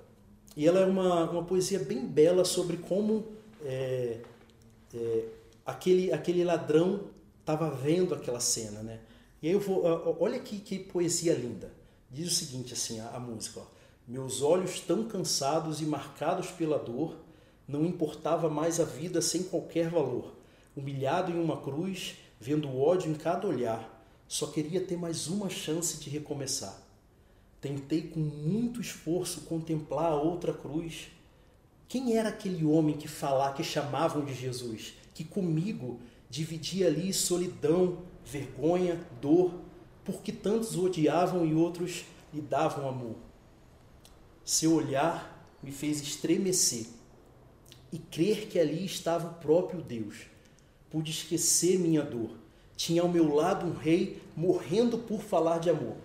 E 0.57 0.67
ela 0.67 0.81
é 0.81 0.85
uma, 0.85 1.31
uma 1.31 1.45
poesia 1.45 1.79
bem 1.79 2.05
bela 2.05 2.45
sobre 2.45 2.79
como 2.79 3.29
é, 3.65 4.19
é, 4.93 5.25
aquele, 5.65 6.13
aquele 6.13 6.43
ladrão 6.43 7.03
estava 7.39 7.71
vendo 7.71 8.13
aquela 8.13 8.41
cena, 8.41 8.83
né? 8.83 8.99
E 9.41 9.47
aí 9.47 9.53
eu 9.53 9.61
vou, 9.61 9.85
olha 10.19 10.41
que, 10.41 10.59
que 10.59 10.81
poesia 10.81 11.33
linda. 11.35 11.73
Diz 12.11 12.33
o 12.33 12.35
seguinte 12.35 12.73
assim 12.73 12.99
a, 12.99 13.11
a 13.11 13.21
música: 13.21 13.61
ó, 13.61 13.67
meus 14.09 14.43
olhos 14.43 14.81
tão 14.81 15.05
cansados 15.05 15.81
e 15.81 15.87
marcados 15.87 16.51
pela 16.51 16.77
dor, 16.77 17.15
não 17.69 17.85
importava 17.85 18.51
mais 18.51 18.81
a 18.81 18.85
vida 18.85 19.23
sem 19.23 19.45
qualquer 19.45 19.89
valor. 19.89 20.35
Humilhado 20.77 21.31
em 21.31 21.41
uma 21.41 21.59
cruz, 21.61 22.17
vendo 22.45 22.69
o 22.69 22.79
ódio 22.79 23.11
em 23.11 23.15
cada 23.15 23.49
olhar, 23.49 24.07
só 24.29 24.49
queria 24.49 24.83
ter 24.83 24.99
mais 24.99 25.29
uma 25.29 25.49
chance 25.49 25.99
de 25.99 26.11
recomeçar. 26.11 26.79
Tentei 27.59 28.03
com 28.03 28.21
muito 28.21 28.83
esforço 28.83 29.41
contemplar 29.47 30.13
a 30.13 30.21
outra 30.21 30.53
cruz. 30.53 31.09
Quem 31.89 32.19
era 32.19 32.29
aquele 32.29 32.63
homem 32.63 32.99
que 32.99 33.09
falar, 33.09 33.55
que 33.55 33.65
chamavam 33.65 34.27
de 34.27 34.35
Jesus, 34.35 34.93
que 35.15 35.25
comigo 35.25 35.99
dividia 36.29 36.89
ali 36.89 37.15
solidão, 37.15 38.03
vergonha, 38.27 39.01
dor, 39.23 39.55
porque 40.05 40.31
tantos 40.31 40.77
o 40.77 40.85
odiavam 40.85 41.47
e 41.47 41.55
outros 41.55 42.05
lhe 42.31 42.43
davam 42.43 42.87
amor? 42.87 43.17
Seu 44.45 44.75
olhar 44.75 45.49
me 45.63 45.73
fez 45.73 46.03
estremecer 46.03 46.89
e 47.91 47.99
crer 47.99 48.49
que 48.49 48.59
ali 48.59 48.85
estava 48.85 49.29
o 49.29 49.35
próprio 49.41 49.81
Deus. 49.81 50.34
Pude 50.95 51.11
esquecer 51.11 51.79
minha 51.79 52.03
dor 52.03 52.31
tinha 52.77 53.03
ao 53.03 53.09
meu 53.09 53.35
lado 53.35 53.67
um 53.67 53.73
rei 53.73 54.21
morrendo 54.37 54.99
por 54.99 55.21
falar 55.21 55.59
de 55.59 55.71
amor. 55.71 55.97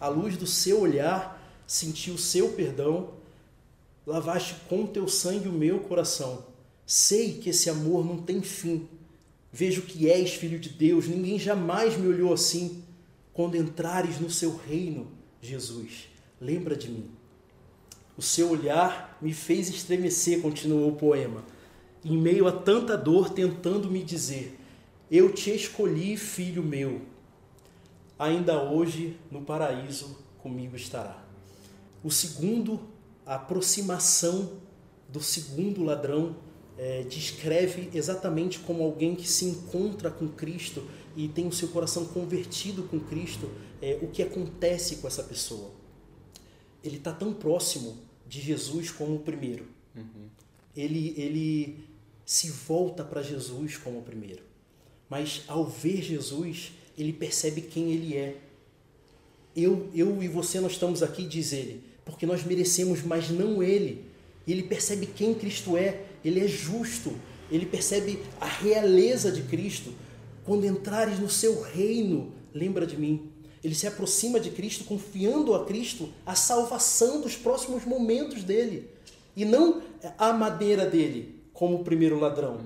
À 0.00 0.08
luz 0.08 0.36
do 0.36 0.46
seu 0.46 0.80
olhar, 0.80 1.42
senti 1.66 2.10
o 2.10 2.18
seu 2.18 2.50
perdão, 2.50 3.10
lavaste 4.06 4.54
com 4.68 4.86
teu 4.86 5.08
sangue 5.08 5.48
o 5.48 5.52
meu 5.52 5.80
coração. 5.80 6.44
Sei 6.86 7.34
que 7.34 7.50
esse 7.50 7.68
amor 7.68 8.04
não 8.04 8.18
tem 8.18 8.42
fim. 8.42 8.86
Vejo 9.52 9.82
que 9.82 10.10
és 10.10 10.34
filho 10.34 10.58
de 10.58 10.68
Deus, 10.68 11.08
ninguém 11.08 11.38
jamais 11.38 11.96
me 11.96 12.06
olhou 12.06 12.32
assim. 12.32 12.82
Quando 13.32 13.56
entrares 13.56 14.20
no 14.20 14.30
seu 14.30 14.56
reino, 14.56 15.08
Jesus, 15.40 16.08
lembra 16.40 16.76
de 16.76 16.90
mim. 16.90 17.10
O 18.16 18.22
seu 18.22 18.50
olhar 18.50 19.16
me 19.22 19.32
fez 19.32 19.68
estremecer, 19.68 20.40
continuou 20.40 20.90
o 20.90 20.96
poema, 20.96 21.44
em 22.04 22.16
meio 22.16 22.46
a 22.46 22.52
tanta 22.52 22.96
dor, 22.96 23.30
tentando 23.30 23.90
me 23.90 24.02
dizer: 24.02 24.58
eu 25.10 25.32
te 25.32 25.50
escolhi, 25.54 26.16
filho 26.16 26.62
meu. 26.62 27.00
Ainda 28.18 28.62
hoje 28.62 29.16
no 29.30 29.42
paraíso 29.42 30.18
comigo 30.38 30.76
estará. 30.76 31.24
O 32.04 32.10
segundo, 32.10 32.80
a 33.24 33.36
aproximação 33.36 34.60
do 35.08 35.20
segundo 35.20 35.82
ladrão 35.82 36.36
é, 36.76 37.02
descreve 37.02 37.90
exatamente 37.94 38.58
como 38.60 38.82
alguém 38.82 39.14
que 39.14 39.28
se 39.28 39.46
encontra 39.46 40.10
com 40.10 40.28
Cristo 40.28 40.84
e 41.16 41.26
tem 41.26 41.46
o 41.46 41.52
seu 41.52 41.68
coração 41.68 42.04
convertido 42.04 42.84
com 42.84 43.00
Cristo, 43.00 43.50
é, 43.82 43.98
o 44.02 44.08
que 44.08 44.22
acontece 44.22 44.96
com 44.96 45.08
essa 45.08 45.22
pessoa? 45.22 45.72
Ele 46.84 46.96
está 46.96 47.12
tão 47.12 47.32
próximo 47.32 47.96
de 48.26 48.40
Jesus 48.40 48.90
como 48.90 49.16
o 49.16 49.20
primeiro. 49.20 49.66
Uhum. 49.96 50.28
Ele, 50.76 51.14
ele 51.16 51.87
se 52.28 52.50
volta 52.50 53.02
para 53.02 53.22
Jesus 53.22 53.78
como 53.78 54.00
o 54.00 54.02
primeiro. 54.02 54.42
Mas 55.08 55.44
ao 55.48 55.64
ver 55.64 56.02
Jesus, 56.02 56.72
ele 56.98 57.10
percebe 57.10 57.62
quem 57.62 57.90
ele 57.90 58.18
é. 58.18 58.36
Eu, 59.56 59.88
eu 59.94 60.22
e 60.22 60.28
você, 60.28 60.60
nós 60.60 60.72
estamos 60.72 61.02
aqui, 61.02 61.24
diz 61.24 61.54
ele, 61.54 61.82
porque 62.04 62.26
nós 62.26 62.44
merecemos, 62.44 63.02
mas 63.02 63.30
não 63.30 63.62
ele. 63.62 64.04
Ele 64.46 64.62
percebe 64.62 65.06
quem 65.06 65.32
Cristo 65.32 65.74
é, 65.74 66.04
ele 66.22 66.40
é 66.40 66.46
justo, 66.46 67.16
ele 67.50 67.64
percebe 67.64 68.22
a 68.38 68.46
realeza 68.46 69.32
de 69.32 69.40
Cristo. 69.44 69.94
Quando 70.44 70.66
entrares 70.66 71.18
no 71.18 71.30
seu 71.30 71.62
reino, 71.62 72.34
lembra 72.52 72.86
de 72.86 72.98
mim. 72.98 73.32
Ele 73.64 73.74
se 73.74 73.86
aproxima 73.86 74.38
de 74.38 74.50
Cristo, 74.50 74.84
confiando 74.84 75.54
a 75.54 75.64
Cristo 75.64 76.10
a 76.26 76.34
salvação 76.34 77.22
dos 77.22 77.36
próximos 77.36 77.86
momentos 77.86 78.44
dele. 78.44 78.90
E 79.34 79.46
não 79.46 79.80
a 80.18 80.30
maneira 80.30 80.84
dele, 80.84 81.37
como 81.58 81.78
o 81.78 81.84
primeiro 81.84 82.20
ladrão. 82.20 82.60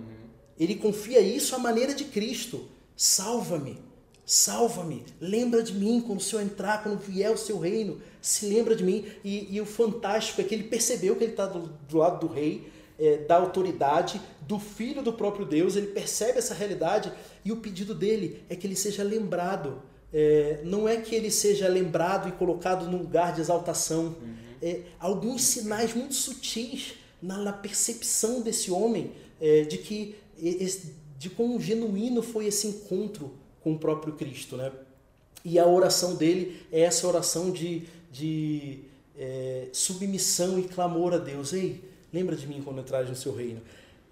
Ele 0.61 0.75
confia 0.75 1.19
isso 1.19 1.55
à 1.55 1.59
maneira 1.59 1.95
de 1.95 2.05
Cristo. 2.05 2.69
Salva-me, 2.95 3.79
salva-me, 4.27 5.03
lembra 5.19 5.63
de 5.63 5.73
mim 5.73 6.03
quando 6.07 6.19
o 6.19 6.23
Senhor 6.23 6.43
entrar, 6.43 6.83
quando 6.83 6.99
vier 6.99 7.31
o 7.31 7.39
seu 7.39 7.59
reino, 7.59 8.03
se 8.21 8.45
lembra 8.45 8.77
de 8.77 8.85
mim. 8.85 9.07
E, 9.25 9.57
e 9.57 9.59
o 9.63 9.65
fantástico 9.65 10.43
é 10.43 10.45
que 10.45 10.55
ele 10.55 10.65
percebeu 10.65 11.17
que 11.17 11.25
ele 11.25 11.33
está 11.33 11.47
do, 11.47 11.71
do 11.89 11.97
lado 11.97 12.27
do 12.27 12.31
rei, 12.31 12.71
é, 12.99 13.17
da 13.17 13.37
autoridade, 13.37 14.21
do 14.43 14.59
Filho 14.59 15.03
do 15.03 15.15
próprio 15.15 15.47
Deus, 15.47 15.75
ele 15.75 15.87
percebe 15.87 16.39
essa 16.39 16.53
realidade 16.53 17.11
e 17.43 17.51
o 17.51 17.57
pedido 17.57 17.95
dele 17.95 18.45
é 18.51 18.55
que 18.55 18.67
ele 18.67 18.77
seja 18.77 19.03
lembrado. 19.03 19.81
É, 20.13 20.61
não 20.65 20.87
é 20.87 20.99
que 20.99 21.15
ele 21.15 21.31
seja 21.31 21.67
lembrado 21.67 22.29
e 22.29 22.33
colocado 22.33 22.85
num 22.91 22.99
lugar 22.99 23.33
de 23.33 23.41
exaltação. 23.41 24.17
Uhum. 24.21 24.35
É, 24.61 24.81
alguns 25.01 25.43
sinais 25.45 25.95
muito 25.95 26.13
sutis 26.13 27.01
na, 27.23 27.39
na 27.39 27.53
percepção 27.53 28.41
desse 28.41 28.71
homem 28.71 29.13
é, 29.41 29.63
de 29.63 29.79
que 29.79 30.17
de 31.19 31.31
quão 31.31 31.61
genuíno 31.61 32.21
foi 32.21 32.47
esse 32.47 32.67
encontro 32.67 33.33
com 33.61 33.75
o 33.75 33.79
próprio 33.79 34.15
Cristo, 34.15 34.57
né? 34.57 34.73
E 35.45 35.57
a 35.57 35.67
oração 35.67 36.17
dele 36.17 36.67
é 36.73 36.81
essa 36.81 37.07
oração 37.07 37.53
de, 37.53 37.85
de 38.11 38.81
é, 39.17 39.69
submissão 39.73 40.59
e 40.59 40.65
clamor 40.65 41.15
a 41.15 41.19
Deus. 41.19 41.53
Ei, 41.53 41.81
Lembra 42.13 42.37
de 42.37 42.47
mim 42.47 42.61
quando 42.63 42.81
entrares 42.81 43.09
no 43.09 43.17
seu 43.17 43.35
reino. 43.35 43.63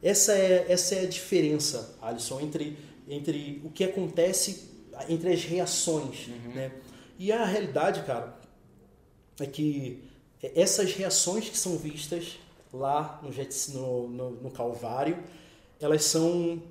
Essa 0.02 0.32
é, 0.32 0.66
essa 0.70 0.94
é 0.94 1.02
a 1.02 1.06
diferença, 1.06 1.94
Alisson, 2.00 2.40
entre, 2.40 2.78
entre 3.06 3.60
o 3.62 3.68
que 3.68 3.84
acontece, 3.84 4.70
entre 5.08 5.32
as 5.32 5.44
reações. 5.44 6.28
Uhum. 6.28 6.54
Né? 6.54 6.72
E 7.18 7.30
a 7.30 7.44
realidade, 7.44 8.02
cara, 8.04 8.34
é 9.38 9.46
que 9.46 10.02
essas 10.54 10.94
reações 10.94 11.50
que 11.50 11.58
são 11.58 11.76
vistas 11.76 12.38
lá 12.72 13.20
no, 13.22 13.30
no, 13.74 14.08
no, 14.08 14.30
no 14.42 14.50
Calvário, 14.50 15.22
elas 15.80 16.04
são 16.04 16.62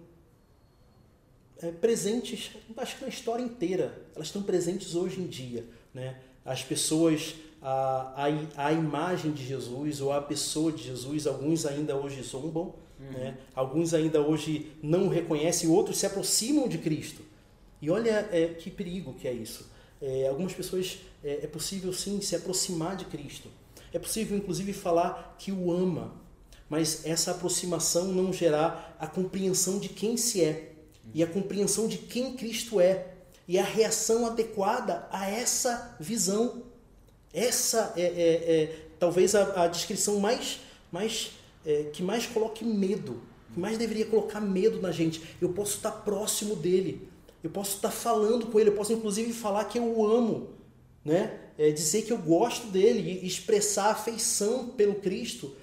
é, 1.62 1.71
presentes, 1.71 2.51
acho 2.77 2.97
que 2.97 3.03
na 3.03 3.09
história 3.09 3.43
inteira, 3.43 4.01
elas 4.15 4.27
estão 4.27 4.41
presentes 4.41 4.95
hoje 4.95 5.19
em 5.19 5.27
dia. 5.27 5.65
Né? 5.93 6.19
As 6.45 6.63
pessoas 6.63 7.35
a, 7.62 8.25
a, 8.55 8.67
a 8.67 8.73
imagem 8.73 9.31
de 9.31 9.45
Jesus 9.45 10.01
ou 10.01 10.13
a 10.13 10.21
pessoa 10.21 10.71
de 10.71 10.83
Jesus, 10.83 11.27
alguns 11.27 11.65
ainda 11.65 11.95
hoje 11.95 12.21
zombam, 12.21 12.73
uhum. 12.99 13.12
né? 13.12 13.38
alguns 13.53 13.93
ainda 13.93 14.21
hoje 14.21 14.71
não 14.81 15.09
reconhecem, 15.09 15.69
outros 15.69 15.97
se 15.97 16.05
aproximam 16.05 16.67
de 16.67 16.77
Cristo. 16.77 17.21
E 17.81 17.89
olha 17.89 18.29
é, 18.31 18.47
que 18.47 18.69
perigo 18.69 19.13
que 19.13 19.27
é 19.27 19.33
isso. 19.33 19.69
É, 20.01 20.27
algumas 20.27 20.53
pessoas 20.53 20.99
é, 21.23 21.43
é 21.43 21.47
possível 21.47 21.91
sim 21.91 22.21
se 22.21 22.35
aproximar 22.35 22.95
de 22.95 23.05
Cristo. 23.05 23.49
É 23.93 23.99
possível 23.99 24.38
inclusive 24.38 24.73
falar 24.73 25.36
que 25.38 25.52
o 25.52 25.71
ama, 25.71 26.13
mas 26.69 27.06
essa 27.06 27.32
aproximação 27.32 28.06
não 28.06 28.32
gerar 28.32 28.95
a 28.99 29.08
compreensão 29.08 29.80
de 29.80 29.89
quem 29.89 30.15
se 30.15 30.43
é 30.43 30.73
e 31.13 31.23
a 31.23 31.28
compreensão 31.28 31.88
de 31.88 31.97
quem 31.97 32.34
Cristo 32.34 32.80
é 32.80 33.13
e 33.47 33.58
a 33.58 33.63
reação 33.63 34.28
adequada 34.28 35.08
a 35.12 35.28
essa 35.28 35.95
visão. 35.99 36.63
Essa 37.34 37.93
é, 37.97 38.02
é, 38.04 38.54
é 38.54 38.89
talvez 38.99 39.34
a, 39.34 39.63
a, 39.63 39.67
descrição 39.67 40.19
mais, 40.19 40.60
mais 40.91 41.32
é, 41.65 41.84
que 41.91 42.04
mais 42.04 42.28
coloque 42.28 42.63
medo, 42.63 43.21
que 43.54 43.60
mais 43.60 43.78
deveria 43.78 44.06
colocar 44.06 44.39
medo 44.39 44.80
na 44.80 44.91
gente. 44.91 45.36
Eu 45.41 45.49
posso 45.49 45.78
estar 45.78 45.91
próximo 45.91 46.56
dele, 46.56 47.10
eu 47.43 47.49
posso 47.49 47.78
estar 47.78 47.91
falando 47.91 48.47
com 48.47 48.60
ele, 48.60 48.69
eu 48.69 48.75
posso 48.75 48.93
inclusive 48.93 49.34
falar 49.34 49.65
que 49.65 49.80
eu 49.80 49.97
o 49.97 50.06
amo, 50.06 50.49
né? 51.04 51.39
É, 51.60 51.72
dizer 51.72 52.04
que 52.04 52.13
eu 52.13 52.17
gosto 52.17 52.67
dele, 52.67 53.19
expressar 53.22 53.91
afeição 53.91 54.69
pelo 54.69 54.95
Cristo, 54.95 55.54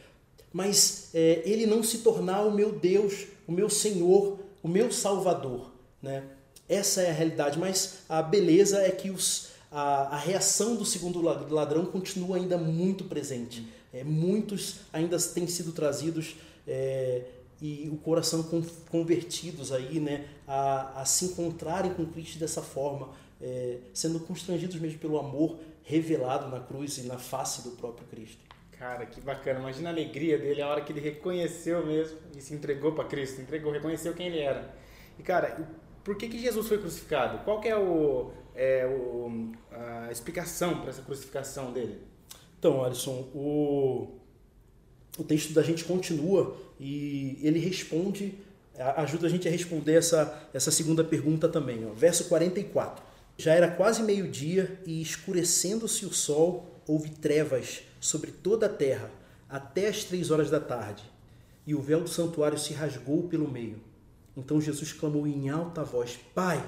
mas 0.52 1.08
é, 1.14 1.42
ele 1.46 1.64
não 1.64 1.82
se 1.82 1.98
tornar 1.98 2.42
o 2.42 2.52
meu 2.52 2.70
Deus, 2.70 3.26
o 3.48 3.52
meu 3.52 3.70
Senhor, 3.70 4.38
o 4.62 4.68
meu 4.68 4.92
Salvador, 4.92 5.72
né? 6.02 6.22
Essa 6.68 7.00
é 7.00 7.10
a 7.10 7.14
realidade, 7.14 7.58
mas 7.58 8.00
a 8.08 8.20
beleza 8.20 8.82
é 8.82 8.90
que 8.90 9.08
os 9.08 9.48
a, 9.70 10.14
a 10.14 10.16
reação 10.16 10.76
do 10.76 10.84
segundo 10.84 11.20
ladrão 11.20 11.86
continua 11.86 12.36
ainda 12.36 12.56
muito 12.56 13.04
presente. 13.04 13.66
É, 13.92 14.04
muitos 14.04 14.80
ainda 14.92 15.18
têm 15.18 15.46
sido 15.46 15.72
trazidos 15.72 16.36
é, 16.66 17.22
e 17.60 17.88
o 17.90 17.96
coração 17.96 18.44
convertidos 18.90 19.72
aí, 19.72 19.98
né, 19.98 20.26
a, 20.46 21.00
a 21.00 21.04
se 21.04 21.26
encontrarem 21.26 21.94
com 21.94 22.04
Cristo 22.04 22.38
dessa 22.38 22.60
forma, 22.60 23.10
é, 23.40 23.78
sendo 23.94 24.20
constrangidos 24.20 24.76
mesmo 24.76 24.98
pelo 24.98 25.18
amor 25.18 25.56
revelado 25.86 26.48
na 26.48 26.60
cruz 26.60 26.98
e 26.98 27.02
na 27.04 27.16
face 27.16 27.62
do 27.62 27.70
próprio 27.76 28.06
Cristo. 28.08 28.44
Cara, 28.72 29.06
que 29.06 29.20
bacana. 29.20 29.60
Imagina 29.60 29.88
a 29.88 29.92
alegria 29.92 30.36
dele 30.36 30.60
a 30.60 30.68
hora 30.68 30.80
que 30.82 30.92
ele 30.92 31.00
reconheceu 31.00 31.86
mesmo 31.86 32.18
e 32.36 32.42
se 32.42 32.52
entregou 32.52 32.92
para 32.92 33.04
Cristo, 33.04 33.40
entregou, 33.40 33.72
reconheceu 33.72 34.12
quem 34.12 34.26
ele 34.26 34.40
era. 34.40 34.74
E 35.18 35.22
cara, 35.22 35.64
por 36.04 36.16
que, 36.16 36.28
que 36.28 36.38
Jesus 36.38 36.66
foi 36.66 36.78
crucificado? 36.78 37.38
Qual 37.44 37.62
é, 37.62 37.74
o, 37.76 38.32
é 38.54 38.84
o, 38.86 39.52
a 39.70 40.10
explicação 40.10 40.80
para 40.80 40.90
essa 40.90 41.02
crucificação 41.02 41.72
dele? 41.72 42.00
Então, 42.58 42.84
Alisson, 42.84 43.28
o, 43.32 44.18
o 45.16 45.24
texto 45.24 45.52
da 45.52 45.62
gente 45.62 45.84
continua 45.84 46.56
e 46.80 47.38
ele 47.42 47.60
responde, 47.60 48.34
ajuda 48.96 49.28
a 49.28 49.30
gente 49.30 49.46
a 49.46 49.50
responder 49.50 49.94
essa, 49.94 50.48
essa 50.52 50.72
segunda 50.72 51.04
pergunta 51.04 51.48
também. 51.48 51.86
Ó. 51.86 51.94
Verso 51.94 52.24
44. 52.24 53.05
Já 53.38 53.52
era 53.52 53.70
quase 53.70 54.02
meio-dia 54.02 54.80
e, 54.86 55.02
escurecendo-se 55.02 56.06
o 56.06 56.12
sol, 56.12 56.82
houve 56.86 57.10
trevas 57.10 57.82
sobre 58.00 58.30
toda 58.30 58.66
a 58.66 58.70
terra 58.70 59.10
até 59.48 59.88
as 59.88 60.04
três 60.04 60.30
horas 60.30 60.50
da 60.50 60.58
tarde, 60.58 61.04
e 61.66 61.74
o 61.74 61.80
véu 61.80 62.00
do 62.00 62.08
santuário 62.08 62.58
se 62.58 62.72
rasgou 62.72 63.28
pelo 63.28 63.50
meio. 63.50 63.80
Então 64.36 64.60
Jesus 64.60 64.92
clamou 64.92 65.26
em 65.26 65.48
alta 65.48 65.82
voz: 65.82 66.18
Pai, 66.34 66.64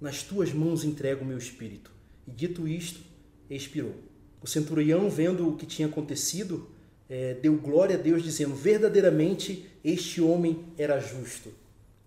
nas 0.00 0.22
tuas 0.22 0.52
mãos 0.52 0.84
entrego 0.84 1.24
o 1.24 1.26
meu 1.26 1.38
espírito. 1.38 1.90
E 2.26 2.30
dito 2.30 2.68
isto, 2.68 3.00
expirou. 3.48 3.94
O 4.40 4.46
centurião, 4.46 5.08
vendo 5.10 5.48
o 5.48 5.56
que 5.56 5.66
tinha 5.66 5.88
acontecido, 5.88 6.68
é, 7.08 7.34
deu 7.34 7.56
glória 7.56 7.96
a 7.96 8.00
Deus, 8.00 8.22
dizendo: 8.22 8.54
Verdadeiramente 8.54 9.68
este 9.82 10.20
homem 10.20 10.64
era 10.76 11.00
justo. 11.00 11.52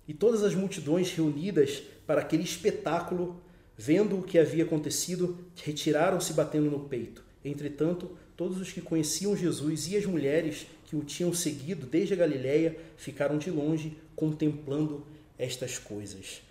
E 0.08 0.14
todas 0.14 0.44
as 0.44 0.54
multidões 0.54 1.12
reunidas 1.12 1.82
para 2.06 2.22
aquele 2.22 2.44
espetáculo, 2.44 3.42
vendo 3.82 4.20
o 4.20 4.22
que 4.22 4.38
havia 4.38 4.64
acontecido, 4.64 5.40
retiraram-se 5.56 6.34
batendo 6.34 6.70
no 6.70 6.82
peito. 6.82 7.24
Entretanto, 7.44 8.12
todos 8.38 8.62
os 8.62 8.72
que 8.72 8.80
conheciam 8.80 9.36
Jesus 9.36 9.88
e 9.88 9.98
as 9.98 10.06
mulheres 10.06 10.68
que 10.86 10.96
o 10.96 11.04
tinham 11.04 11.34
seguido 11.34 11.88
desde 11.88 12.14
a 12.14 12.18
Galiléia 12.18 12.78
ficaram 12.96 13.40
de 13.40 13.50
longe 13.50 13.98
contemplando 14.16 15.04
estas 15.36 15.80
coisas. 15.80 16.44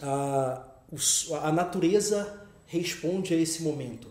A, 0.00 0.64
a 1.42 1.50
natureza 1.50 2.46
responde 2.68 3.34
a 3.34 3.36
esse 3.36 3.64
momento. 3.64 4.06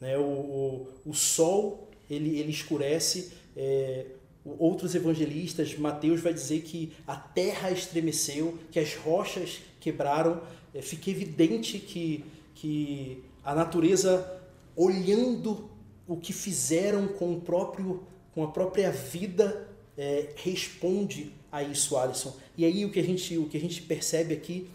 Né? 0.00 0.18
O, 0.18 0.22
o, 0.22 0.88
o 1.06 1.14
sol 1.14 1.88
ele, 2.10 2.36
ele 2.36 2.50
escurece. 2.50 3.30
É, 3.56 4.06
outros 4.44 4.96
evangelistas, 4.96 5.78
Mateus 5.78 6.20
vai 6.20 6.34
dizer 6.34 6.62
que 6.62 6.92
a 7.06 7.14
terra 7.14 7.70
estremeceu, 7.70 8.58
que 8.72 8.80
as 8.80 8.96
rochas 8.96 9.60
quebraram. 9.78 10.40
É, 10.74 10.80
fica 10.80 11.10
evidente 11.10 11.78
que, 11.78 12.24
que 12.54 13.22
a 13.44 13.54
natureza, 13.54 14.40
olhando 14.74 15.70
o 16.06 16.16
que 16.16 16.32
fizeram 16.32 17.08
com 17.08 17.32
o 17.34 17.40
próprio 17.40 18.02
com 18.34 18.42
a 18.42 18.48
própria 18.48 18.90
vida 18.90 19.68
é, 19.96 20.30
responde 20.36 21.32
a 21.50 21.62
isso, 21.62 21.96
Alisson. 21.96 22.34
E 22.56 22.64
aí 22.64 22.84
o 22.84 22.90
que 22.90 22.98
a 22.98 23.02
gente, 23.02 23.36
o 23.36 23.48
que 23.48 23.56
a 23.56 23.60
gente 23.60 23.82
percebe 23.82 24.32
aqui, 24.32 24.70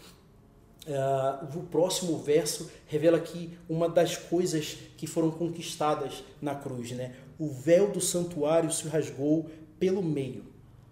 uh, 0.86 1.58
o 1.58 1.64
próximo 1.64 2.16
verso 2.18 2.70
revela 2.86 3.18
que 3.18 3.58
uma 3.68 3.88
das 3.88 4.16
coisas 4.16 4.78
que 4.96 5.06
foram 5.06 5.30
conquistadas 5.30 6.22
na 6.40 6.54
cruz, 6.54 6.92
né? 6.92 7.16
O 7.38 7.48
véu 7.48 7.90
do 7.90 8.00
santuário 8.00 8.70
se 8.70 8.86
rasgou 8.88 9.50
pelo 9.78 10.02
meio, 10.02 10.44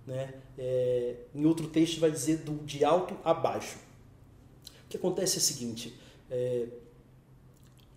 né? 0.06 0.34
É, 0.58 1.16
em 1.34 1.44
outro 1.44 1.68
texto 1.68 2.00
vai 2.00 2.10
dizer 2.10 2.38
do 2.38 2.64
de 2.64 2.84
alto 2.84 3.16
a 3.24 3.32
baixo. 3.32 3.78
O 4.86 4.88
que 4.88 4.96
acontece 4.96 5.36
é 5.36 5.38
o 5.38 5.42
seguinte: 5.42 5.94
é, 6.30 6.66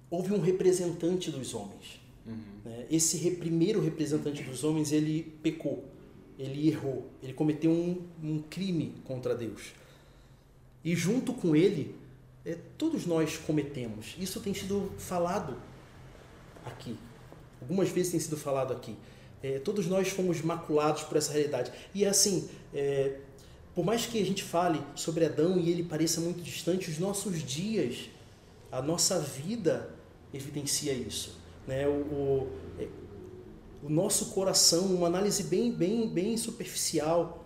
houve 0.10 0.34
um 0.34 0.40
representante 0.40 1.32
dos 1.32 1.54
homens. 1.54 2.02
Uhum. 2.26 2.36
Né? 2.66 2.86
Esse 2.90 3.18
re, 3.18 3.32
primeiro 3.32 3.82
representante 3.82 4.44
dos 4.44 4.64
homens 4.64 4.92
ele 4.92 5.34
pecou, 5.42 5.86
ele 6.38 6.68
errou, 6.68 7.08
ele 7.22 7.34
cometeu 7.34 7.72
um, 7.72 8.02
um 8.24 8.42
crime 8.42 8.96
contra 9.06 9.36
Deus. 9.36 9.74
E 10.84 10.96
junto 10.96 11.34
com 11.34 11.56
ele, 11.56 11.96
é, 12.46 12.58
todos 12.78 13.06
nós 13.06 13.38
cometemos. 13.38 14.16
Isso 14.18 14.40
tem 14.40 14.54
sido 14.54 14.92
falado 14.98 15.58
aqui. 16.66 16.98
Algumas 17.62 17.90
vezes 17.90 18.12
tem 18.12 18.20
sido 18.20 18.38
falado 18.38 18.74
aqui. 18.74 18.96
É, 19.42 19.60
todos 19.60 19.88
nós 19.88 20.10
fomos 20.10 20.42
maculados 20.42 21.04
por 21.04 21.18
essa 21.18 21.32
realidade. 21.32 21.72
E 21.94 22.06
assim, 22.06 22.50
é, 22.74 23.20
por 23.74 23.86
mais 23.86 24.06
que 24.06 24.22
a 24.22 24.26
gente 24.26 24.44
fale 24.44 24.82
sobre 24.96 25.26
Adão 25.26 25.58
e 25.60 25.70
ele 25.70 25.84
pareça 25.84 26.20
muito 26.20 26.42
distante, 26.42 26.90
os 26.90 27.00
nossos 27.00 27.44
dias, 27.44 28.10
a 28.72 28.82
nossa 28.82 29.20
vida 29.20 29.90
evidencia 30.34 30.94
isso. 30.94 31.38
Né? 31.68 31.88
O, 31.88 31.92
o, 31.92 32.48
é, 32.80 32.88
o 33.84 33.90
nosso 33.90 34.28
coração, 34.28 34.86
uma 34.88 35.08
análise 35.08 35.44
bem, 35.44 35.72
bem, 35.72 36.08
bem 36.08 36.36
superficial, 36.36 37.46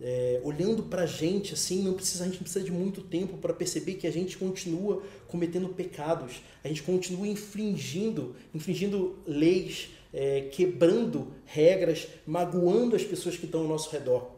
é, 0.00 0.40
olhando 0.42 0.82
para 0.82 1.02
a 1.02 1.06
gente, 1.06 1.54
assim, 1.54 1.82
não 1.82 1.94
precisa, 1.94 2.24
a 2.24 2.26
gente 2.26 2.36
não 2.36 2.42
precisa 2.42 2.64
de 2.64 2.72
muito 2.72 3.02
tempo 3.02 3.38
para 3.38 3.54
perceber 3.54 3.94
que 3.94 4.06
a 4.06 4.10
gente 4.10 4.36
continua 4.36 5.02
cometendo 5.28 5.68
pecados, 5.68 6.42
a 6.64 6.68
gente 6.68 6.82
continua 6.82 7.26
infringindo, 7.26 8.34
infringindo 8.52 9.16
leis, 9.24 9.90
é, 10.12 10.42
quebrando 10.52 11.28
regras, 11.46 12.08
magoando 12.26 12.96
as 12.96 13.04
pessoas 13.04 13.36
que 13.36 13.46
estão 13.46 13.62
ao 13.62 13.68
nosso 13.68 13.90
redor. 13.90 14.31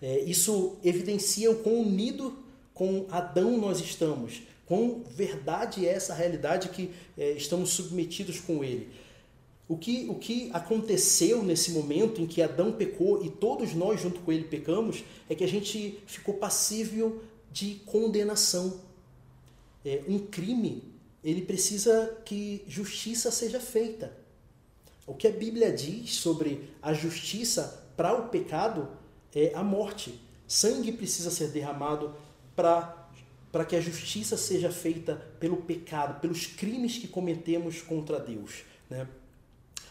É, 0.00 0.20
isso 0.20 0.76
evidencia 0.84 1.50
o 1.50 1.56
quão 1.56 1.80
unido 1.80 2.36
com 2.74 3.06
Adão 3.10 3.56
nós 3.56 3.80
estamos, 3.80 4.42
quão 4.66 5.02
verdade 5.10 5.86
é 5.86 5.90
essa 5.90 6.12
realidade 6.12 6.68
que 6.70 6.90
é, 7.16 7.32
estamos 7.32 7.70
submetidos 7.70 8.40
com 8.40 8.64
ele. 8.64 8.88
O 9.66 9.78
que, 9.78 10.06
o 10.10 10.16
que 10.16 10.50
aconteceu 10.52 11.42
nesse 11.42 11.70
momento 11.70 12.20
em 12.20 12.26
que 12.26 12.42
Adão 12.42 12.72
pecou 12.72 13.24
e 13.24 13.30
todos 13.30 13.72
nós, 13.72 14.00
junto 14.00 14.20
com 14.20 14.30
ele, 14.30 14.44
pecamos, 14.44 15.02
é 15.28 15.34
que 15.34 15.42
a 15.42 15.48
gente 15.48 16.00
ficou 16.06 16.34
passível 16.34 17.22
de 17.50 17.76
condenação. 17.86 18.78
É, 19.84 20.02
um 20.06 20.18
crime, 20.18 20.82
ele 21.22 21.40
precisa 21.40 22.18
que 22.26 22.62
justiça 22.66 23.30
seja 23.30 23.58
feita. 23.58 24.14
O 25.06 25.14
que 25.14 25.26
a 25.26 25.30
Bíblia 25.30 25.72
diz 25.72 26.16
sobre 26.16 26.68
a 26.82 26.92
justiça 26.92 27.88
para 27.96 28.14
o 28.14 28.28
pecado 28.28 28.88
é 29.34 29.52
a 29.54 29.62
morte. 29.62 30.20
Sangue 30.46 30.92
precisa 30.92 31.30
ser 31.30 31.48
derramado 31.48 32.14
para 32.54 33.64
que 33.66 33.74
a 33.74 33.80
justiça 33.80 34.36
seja 34.36 34.70
feita 34.70 35.20
pelo 35.40 35.56
pecado, 35.58 36.20
pelos 36.20 36.46
crimes 36.46 36.98
que 36.98 37.08
cometemos 37.08 37.82
contra 37.82 38.20
Deus. 38.20 38.64
Né? 38.88 39.06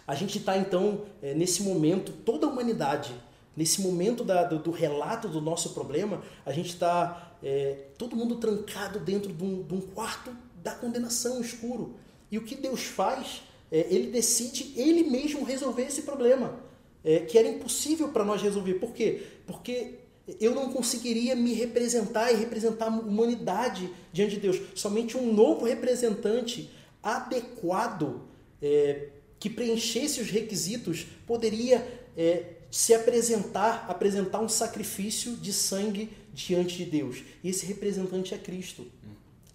A 0.05 0.15
gente 0.15 0.37
está, 0.37 0.57
então, 0.57 1.01
é, 1.21 1.33
nesse 1.33 1.63
momento, 1.63 2.11
toda 2.11 2.45
a 2.45 2.49
humanidade, 2.49 3.13
nesse 3.55 3.81
momento 3.81 4.23
da, 4.23 4.43
do, 4.43 4.59
do, 4.59 4.71
relato 4.71 5.27
do 5.27 5.39
nosso 5.39 5.73
problema, 5.73 6.21
a 6.45 6.51
gente 6.51 6.69
está, 6.69 7.35
é, 7.41 7.87
todo 7.97 8.15
mundo 8.15 8.35
trancado 8.35 8.99
dentro 8.99 9.31
de 9.31 9.43
um, 9.43 9.63
de 9.63 9.73
um, 9.73 9.81
quarto 9.81 10.35
da 10.61 10.73
condenação 10.75 11.39
escuro. 11.39 11.95
E 12.29 12.37
o 12.37 12.43
que 12.43 12.55
Deus 12.55 12.83
faz, 12.83 13.43
é, 13.71 13.87
ele 13.89 14.11
decide 14.11 14.73
ele 14.75 15.09
mesmo 15.09 15.45
resolver 15.45 15.83
esse 15.83 16.01
problema, 16.01 16.59
é, 17.03 17.19
que 17.19 17.37
era 17.37 17.47
impossível 17.47 18.09
para 18.09 18.23
nós 18.23 18.41
resolver. 18.41 18.75
Por 18.75 18.93
quê? 18.93 19.23
Porque 19.45 19.95
eu 20.39 20.55
não 20.55 20.71
conseguiria 20.71 21.35
me 21.35 21.53
representar 21.53 22.31
e 22.31 22.35
representar 22.35 22.85
a 22.85 22.89
humanidade 22.89 23.89
diante 24.11 24.35
de 24.35 24.41
Deus. 24.41 24.61
Somente 24.73 25.17
um 25.17 25.33
novo 25.33 25.65
representante 25.65 26.69
adequado 27.01 28.21
é, 28.61 29.07
que 29.37 29.49
preenchesse 29.49 30.21
os 30.21 30.29
requisitos 30.29 31.05
poderia 31.27 31.85
é, 32.17 32.45
se 32.71 32.93
apresentar, 32.93 33.85
apresentar 33.89 34.39
um 34.39 34.47
sacrifício 34.47 35.35
de 35.35 35.51
sangue 35.51 36.09
diante 36.33 36.77
de 36.77 36.85
Deus. 36.85 37.21
E 37.43 37.49
esse 37.49 37.65
representante 37.65 38.33
é 38.33 38.37
Cristo. 38.37 38.85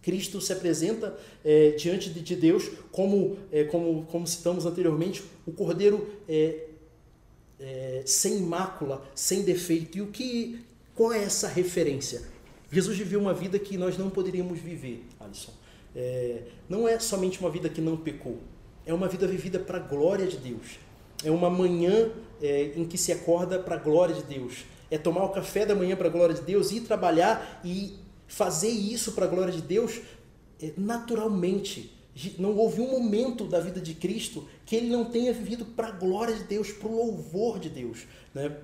Cristo 0.03 0.41
se 0.41 0.53
apresenta 0.53 1.19
é, 1.45 1.71
diante 1.71 2.11
de, 2.11 2.37
Deus 2.37 2.71
como, 2.93 3.37
é, 3.51 3.65
como, 3.65 4.05
como 4.07 4.27
citamos 4.27 4.65
anteriormente, 4.65 5.23
o 5.47 5.53
Cordeiro 5.53 6.09
é, 7.61 8.03
sem 8.07 8.41
mácula, 8.41 9.05
sem 9.15 9.43
defeito. 9.43 9.99
E 9.99 10.03
o 10.03 10.09
que, 10.09 10.65
qual 10.95 11.13
é 11.13 11.23
essa 11.23 11.49
referência? 11.49 12.23
Jesus 12.71 12.97
viveu 12.99 13.21
uma 13.21 13.35
vida 13.35 13.59
que 13.59 13.77
nós 13.77 13.97
não 13.97 14.11
poderíamos 14.11 14.59
viver, 14.59 15.05
Alisson. 15.19 15.53
É, 15.97 16.43
não 16.69 16.87
é 16.87 16.99
somente 16.99 17.41
uma 17.41 17.51
vida 17.51 17.69
que 17.69 17.81
não 17.81 17.97
pecou, 17.97 18.39
é 18.85 18.93
uma 18.93 19.09
vida 19.09 19.27
vivida 19.27 19.59
para 19.59 19.79
a 19.79 19.81
glória 19.81 20.27
de 20.27 20.37
Deus. 20.37 20.79
É 21.25 21.31
uma 21.31 21.51
manhã 21.51 22.11
é, 22.41 22.73
em 22.77 22.85
que 22.85 22.97
se 22.97 23.11
acorda 23.11 23.59
para 23.59 23.75
a 23.75 23.79
glória 23.79 24.15
de 24.15 24.23
Deus. 24.23 24.65
É 24.91 24.97
tomar 24.97 25.25
o 25.25 25.31
café 25.31 25.67
da 25.67 25.75
manhã 25.75 25.97
para 25.97 26.09
a 26.09 26.11
glória 26.11 26.35
de 26.35 26.43
Deus, 26.43 26.71
ir 26.71 26.81
trabalhar 26.83 27.61
e 27.65 27.99
fazer 28.27 28.69
isso 28.69 29.13
para 29.13 29.25
a 29.25 29.29
glória 29.29 29.53
de 29.53 29.63
Deus 29.63 30.01
é, 30.63 30.73
naturalmente. 30.77 31.98
Não 32.39 32.57
houve 32.57 32.81
um 32.81 32.91
momento 32.91 33.47
da 33.47 33.61
vida 33.61 33.81
de 33.81 33.95
Cristo 33.95 34.49
que 34.67 34.75
ele 34.75 34.89
não 34.89 35.05
tenha 35.05 35.33
vivido 35.33 35.65
para 35.65 35.89
a 35.89 35.93
glória 35.93 36.35
de 36.35 36.45
Deus, 36.45 36.71
para 36.73 36.89
o 36.89 36.97
louvor 36.97 37.59
de 37.59 37.69
Deus. 37.69 38.07
Né? 38.35 38.57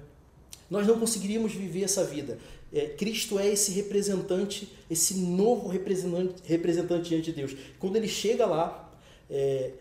Nós 0.69 0.87
não 0.87 0.99
conseguiríamos 0.99 1.53
viver 1.53 1.85
essa 1.85 2.05
vida. 2.05 2.39
É, 2.73 2.89
Cristo 2.89 3.39
é 3.39 3.47
esse 3.47 3.71
representante, 3.71 4.73
esse 4.91 5.15
novo 5.15 5.69
representante, 5.69 6.43
representante 6.45 7.09
diante 7.11 7.27
de 7.27 7.33
Deus. 7.33 7.57
Quando 7.79 7.97
ele 7.97 8.09
chega 8.09 8.47
lá, 8.47 8.93
é, 9.31 9.73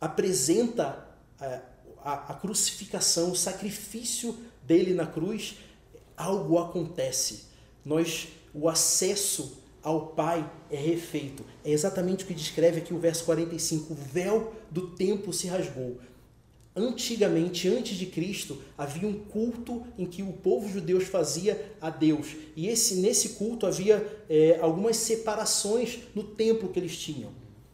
apresenta 0.00 1.06
a, 1.38 1.60
a, 2.02 2.12
a 2.32 2.34
crucificação, 2.34 3.32
o 3.32 3.36
sacrifício 3.36 4.34
dele 4.62 4.94
na 4.94 5.06
cruz, 5.06 5.56
algo 6.16 6.58
acontece. 6.58 7.44
Nós, 7.84 8.28
o 8.54 8.68
acesso 8.68 9.58
ao 9.88 10.08
Pai 10.08 10.48
é 10.70 10.76
refeito. 10.76 11.42
É 11.64 11.70
exatamente 11.70 12.22
o 12.22 12.26
que 12.26 12.34
descreve 12.34 12.78
aqui 12.78 12.92
o 12.92 12.98
verso 12.98 13.24
45. 13.24 13.94
O 13.94 13.96
véu 13.96 14.52
do 14.70 14.88
templo 14.88 15.32
se 15.32 15.46
rasgou. 15.46 15.96
Antigamente, 16.76 17.66
antes 17.68 17.96
de 17.96 18.04
Cristo, 18.04 18.58
havia 18.76 19.08
um 19.08 19.18
culto 19.18 19.82
em 19.96 20.04
que 20.04 20.22
o 20.22 20.30
povo 20.30 20.68
judeu 20.68 21.00
fazia 21.00 21.72
a 21.80 21.88
Deus. 21.88 22.36
E 22.54 22.68
esse, 22.68 22.96
nesse 22.96 23.30
culto 23.30 23.66
havia 23.66 24.06
é, 24.28 24.58
algumas 24.60 24.98
separações 24.98 26.00
no 26.14 26.22
templo 26.22 26.68
que 26.68 26.78
eles 26.78 26.96
tinham. 26.98 27.30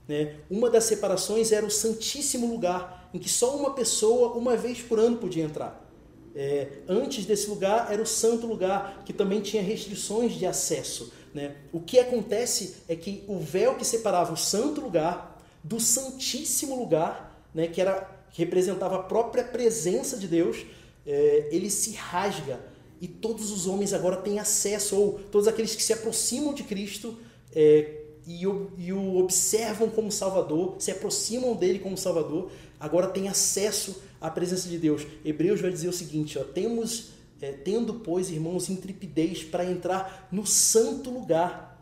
Né? 0.06 0.36
Uma 0.48 0.70
das 0.70 0.84
separações 0.84 1.50
era 1.50 1.66
o 1.66 1.70
Santíssimo 1.70 2.46
Lugar, 2.46 3.10
em 3.12 3.18
que 3.18 3.28
só 3.28 3.56
uma 3.56 3.74
pessoa, 3.74 4.34
uma 4.34 4.56
vez 4.56 4.80
por 4.80 5.00
ano, 5.00 5.16
podia 5.16 5.42
entrar. 5.42 5.84
É, 6.32 6.68
antes 6.88 7.26
desse 7.26 7.48
lugar 7.50 7.92
era 7.92 8.02
o 8.02 8.06
Santo 8.06 8.46
Lugar, 8.46 9.02
que 9.04 9.12
também 9.12 9.40
tinha 9.40 9.62
restrições 9.62 10.32
de 10.32 10.46
acesso. 10.46 11.12
Né? 11.34 11.56
O 11.72 11.80
que 11.80 11.98
acontece 11.98 12.76
é 12.88 12.94
que 12.94 13.24
o 13.26 13.40
véu 13.40 13.74
que 13.74 13.84
separava 13.84 14.32
o 14.32 14.36
Santo 14.36 14.80
Lugar 14.80 15.42
do 15.62 15.80
Santíssimo 15.80 16.78
Lugar, 16.78 17.44
né, 17.52 17.66
que, 17.66 17.80
era, 17.80 18.08
que 18.30 18.42
representava 18.42 18.96
a 18.96 19.02
própria 19.02 19.42
presença 19.42 20.16
de 20.16 20.28
Deus, 20.28 20.64
é, 21.04 21.48
ele 21.50 21.68
se 21.68 21.92
rasga 21.92 22.60
e 23.00 23.08
todos 23.08 23.50
os 23.50 23.66
homens 23.66 23.92
agora 23.92 24.16
têm 24.16 24.38
acesso, 24.38 24.96
ou 24.96 25.20
todos 25.30 25.48
aqueles 25.48 25.74
que 25.74 25.82
se 25.82 25.92
aproximam 25.92 26.54
de 26.54 26.62
Cristo, 26.62 27.18
é, 27.54 28.00
e 28.26 28.46
o, 28.46 28.70
e 28.78 28.92
o 28.92 29.16
observam 29.18 29.90
como 29.90 30.10
Salvador, 30.10 30.76
se 30.78 30.90
aproximam 30.90 31.54
dele 31.54 31.78
como 31.78 31.96
Salvador, 31.98 32.50
agora 32.80 33.08
tem 33.08 33.28
acesso 33.28 34.02
à 34.20 34.30
presença 34.30 34.68
de 34.68 34.78
Deus. 34.78 35.06
Hebreus 35.24 35.60
vai 35.60 35.70
dizer 35.70 35.88
o 35.88 35.92
seguinte: 35.92 36.38
ó, 36.38 36.44
temos, 36.44 37.10
é, 37.44 37.52
tendo, 37.52 37.94
pois, 37.94 38.30
irmãos, 38.30 38.70
intrepidez 38.70 39.44
para 39.44 39.70
entrar 39.70 40.28
no 40.32 40.46
santo 40.46 41.10
lugar, 41.10 41.78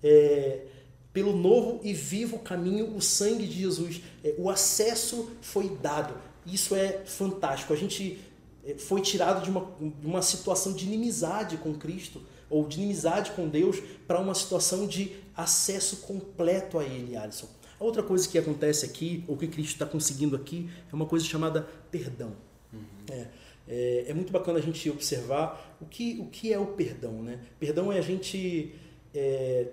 é, 0.00 0.66
pelo 1.12 1.36
novo 1.36 1.80
e 1.82 1.92
vivo 1.92 2.38
caminho, 2.38 2.94
o 2.96 3.00
sangue 3.00 3.44
de 3.44 3.60
Jesus. 3.60 4.00
É, 4.22 4.36
o 4.38 4.48
acesso 4.48 5.30
foi 5.42 5.68
dado. 5.82 6.14
Isso 6.46 6.76
é 6.76 7.02
fantástico. 7.04 7.72
A 7.72 7.76
gente 7.76 8.20
é, 8.64 8.74
foi 8.74 9.00
tirado 9.00 9.42
de 9.42 9.50
uma, 9.50 9.68
de 9.80 10.06
uma 10.06 10.22
situação 10.22 10.72
de 10.72 10.86
inimizade 10.86 11.56
com 11.56 11.74
Cristo 11.74 12.22
ou 12.48 12.68
de 12.68 12.78
inimizade 12.78 13.32
com 13.32 13.48
Deus 13.48 13.80
para 14.06 14.20
uma 14.20 14.34
situação 14.34 14.86
de 14.86 15.16
acesso 15.36 15.98
completo 16.02 16.78
a 16.78 16.84
Ele, 16.84 17.16
Alisson. 17.16 17.48
A 17.80 17.84
outra 17.84 18.02
coisa 18.02 18.28
que 18.28 18.38
acontece 18.38 18.84
aqui, 18.84 19.24
ou 19.26 19.36
que 19.36 19.48
Cristo 19.48 19.72
está 19.72 19.86
conseguindo 19.86 20.36
aqui, 20.36 20.70
é 20.92 20.94
uma 20.94 21.06
coisa 21.06 21.24
chamada 21.24 21.66
perdão. 21.90 22.32
Uhum. 22.72 22.80
É, 23.10 23.26
é, 23.70 24.06
é, 24.08 24.14
muito 24.14 24.32
bacana 24.32 24.58
a 24.58 24.62
gente 24.62 24.90
observar 24.90 25.78
o 25.80 25.86
que, 25.86 26.18
o 26.18 26.26
que 26.26 26.52
é 26.52 26.58
o 26.58 26.66
perdão. 26.66 27.22
Né? 27.22 27.38
Perdão 27.60 27.92
é 27.92 27.98
a 27.98 28.02
gente 28.02 28.74
é, 29.14 29.68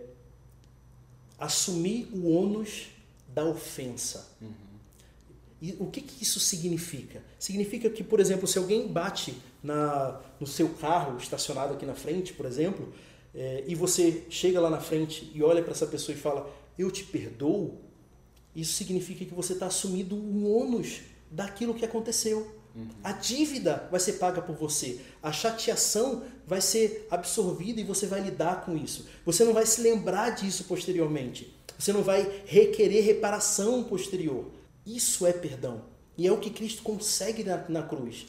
assumir 1.39 2.07
o 2.13 2.29
ônus 2.29 2.89
da 3.33 3.43
ofensa. 3.43 4.38
Uhum. 4.39 4.53
E 5.60 5.75
o 5.79 5.88
que, 5.88 6.01
que 6.01 6.23
isso 6.23 6.39
significa? 6.39 7.23
Significa 7.39 7.89
que, 7.89 8.03
por 8.03 8.19
exemplo, 8.19 8.47
se 8.47 8.60
alguém 8.60 8.88
bate 8.88 9.36
na, 9.63 10.21
no 10.39 10.45
seu 10.45 10.69
carro 10.69 11.17
estacionado 11.17 11.73
aqui 11.73 11.86
na 11.86 11.95
frente, 11.95 12.33
por 12.33 12.45
exemplo, 12.45 12.93
é, 13.33 13.63
e 13.65 13.73
você 13.73 14.25
chega 14.29 14.60
lá 14.60 14.69
na 14.69 14.79
frente 14.79 15.31
e 15.33 15.41
olha 15.41 15.63
para 15.63 15.71
essa 15.71 15.88
pessoa 15.88 16.15
e 16.15 16.19
fala, 16.19 16.47
eu 16.77 16.91
te 16.91 17.03
perdoo, 17.03 17.81
isso 18.55 18.73
significa 18.73 19.25
que 19.25 19.33
você 19.33 19.53
está 19.53 19.65
assumindo 19.65 20.15
um 20.15 20.51
ônus 20.55 21.01
daquilo 21.31 21.73
que 21.73 21.83
aconteceu. 21.83 22.55
Uhum. 22.77 22.87
A 23.03 23.11
dívida 23.11 23.87
vai 23.89 23.99
ser 23.99 24.13
paga 24.13 24.39
por 24.39 24.55
você. 24.55 25.01
A 25.21 25.31
chateação 25.31 26.23
vai 26.45 26.61
ser 26.61 27.07
absorvida 27.09 27.81
e 27.81 27.83
você 27.83 28.05
vai 28.05 28.21
lidar 28.21 28.63
com 28.63 28.77
isso. 28.77 29.07
Você 29.25 29.43
não 29.43 29.53
vai 29.53 29.65
se 29.65 29.81
lembrar 29.81 30.29
disso 30.29 30.65
posteriormente. 30.65 31.51
Você 31.77 31.91
não 31.91 32.03
vai 32.03 32.43
requerer 32.45 33.03
reparação 33.03 33.83
posterior. 33.83 34.45
Isso 34.85 35.25
é 35.25 35.33
perdão. 35.33 35.81
E 36.15 36.27
é 36.27 36.31
o 36.31 36.39
que 36.39 36.51
Cristo 36.51 36.83
consegue 36.83 37.43
na, 37.43 37.65
na 37.67 37.81
cruz. 37.81 38.27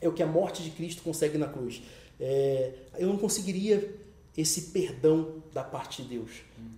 É 0.00 0.08
o 0.08 0.12
que 0.12 0.22
a 0.22 0.26
morte 0.26 0.62
de 0.62 0.70
Cristo 0.70 1.02
consegue 1.02 1.38
na 1.38 1.46
cruz. 1.46 1.80
É, 2.18 2.72
eu 2.98 3.08
não 3.08 3.16
conseguiria 3.16 3.94
esse 4.36 4.62
perdão 4.72 5.42
da 5.52 5.64
parte 5.64 6.02
de 6.02 6.08
Deus. 6.08 6.30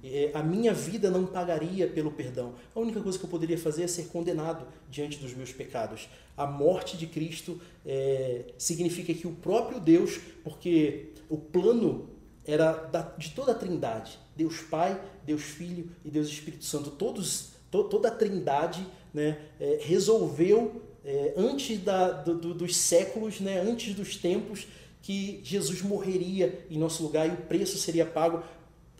É, 0.02 0.30
a 0.32 0.42
minha 0.42 0.72
vida 0.72 1.10
não 1.10 1.26
pagaria 1.26 1.88
pelo 1.88 2.12
perdão. 2.12 2.54
A 2.74 2.78
única 2.78 3.00
coisa 3.00 3.18
que 3.18 3.24
eu 3.24 3.28
poderia 3.28 3.58
fazer 3.58 3.82
é 3.82 3.88
ser 3.88 4.06
condenado 4.06 4.66
diante 4.88 5.18
dos 5.18 5.34
meus 5.34 5.52
pecados. 5.52 6.08
A 6.36 6.46
morte 6.46 6.96
de 6.96 7.06
Cristo 7.06 7.60
é, 7.84 8.44
significa 8.56 9.12
que 9.12 9.26
o 9.26 9.32
próprio 9.32 9.80
Deus, 9.80 10.20
porque 10.44 11.12
o 11.28 11.36
plano 11.36 12.08
era 12.46 12.72
da, 12.72 13.02
de 13.02 13.30
toda 13.30 13.52
a 13.52 13.54
Trindade, 13.54 14.18
Deus 14.36 14.60
Pai, 14.60 14.98
Deus 15.26 15.42
Filho 15.42 15.90
e 16.04 16.10
Deus 16.10 16.28
Espírito 16.28 16.64
Santo, 16.64 16.90
todos, 16.90 17.50
to, 17.70 17.84
toda 17.84 18.08
a 18.08 18.10
Trindade 18.10 18.86
né, 19.12 19.38
é, 19.60 19.80
resolveu 19.82 20.80
é, 21.04 21.34
antes 21.36 21.78
da, 21.80 22.10
do, 22.10 22.54
dos 22.54 22.76
séculos, 22.76 23.40
né, 23.40 23.60
antes 23.60 23.94
dos 23.94 24.16
tempos, 24.16 24.66
que 25.08 25.40
Jesus 25.42 25.80
morreria 25.80 26.66
em 26.68 26.76
nosso 26.76 27.02
lugar 27.02 27.26
e 27.26 27.32
o 27.32 27.36
preço 27.38 27.78
seria 27.78 28.04
pago. 28.04 28.42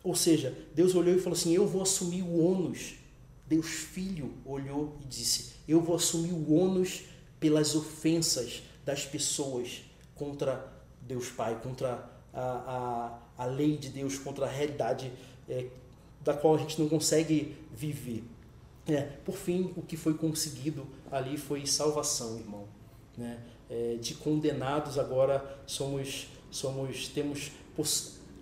Ou 0.03 0.15
seja, 0.15 0.57
Deus 0.75 0.95
olhou 0.95 1.15
e 1.15 1.19
falou 1.19 1.37
assim: 1.37 1.53
Eu 1.53 1.67
vou 1.67 1.83
assumir 1.83 2.23
o 2.23 2.43
ônus. 2.43 2.95
Deus 3.47 3.67
Filho 3.67 4.33
olhou 4.43 4.97
e 5.03 5.05
disse: 5.05 5.53
Eu 5.69 5.83
vou 5.83 5.95
assumir 5.95 6.33
o 6.33 6.55
ônus 6.55 7.03
pelas 7.39 7.75
ofensas 7.75 8.63
das 8.87 9.05
pessoas 9.05 9.83
contra 10.15 10.73
Deus 11.03 11.29
Pai, 11.29 11.61
contra 11.63 12.11
a, 12.33 13.21
a, 13.37 13.45
a 13.45 13.45
lei 13.45 13.77
de 13.77 13.91
Deus, 13.91 14.19
contra 14.19 14.47
a 14.47 14.49
realidade 14.49 15.13
é, 15.47 15.67
da 16.25 16.33
qual 16.33 16.55
a 16.55 16.59
gente 16.59 16.81
não 16.81 16.89
consegue 16.89 17.55
viver. 17.71 18.25
É, 18.87 19.03
por 19.03 19.37
fim, 19.37 19.75
o 19.77 19.83
que 19.83 19.99
foi 19.99 20.15
conseguido 20.15 20.87
ali 21.13 21.37
foi 21.37 21.67
salvação, 21.67 22.39
irmão. 22.39 22.67
Né? 23.15 23.39
É, 23.71 23.97
de 24.01 24.15
condenados 24.15 24.99
agora 24.99 25.45
somos, 25.67 26.29
somos 26.51 27.09
temos 27.09 27.53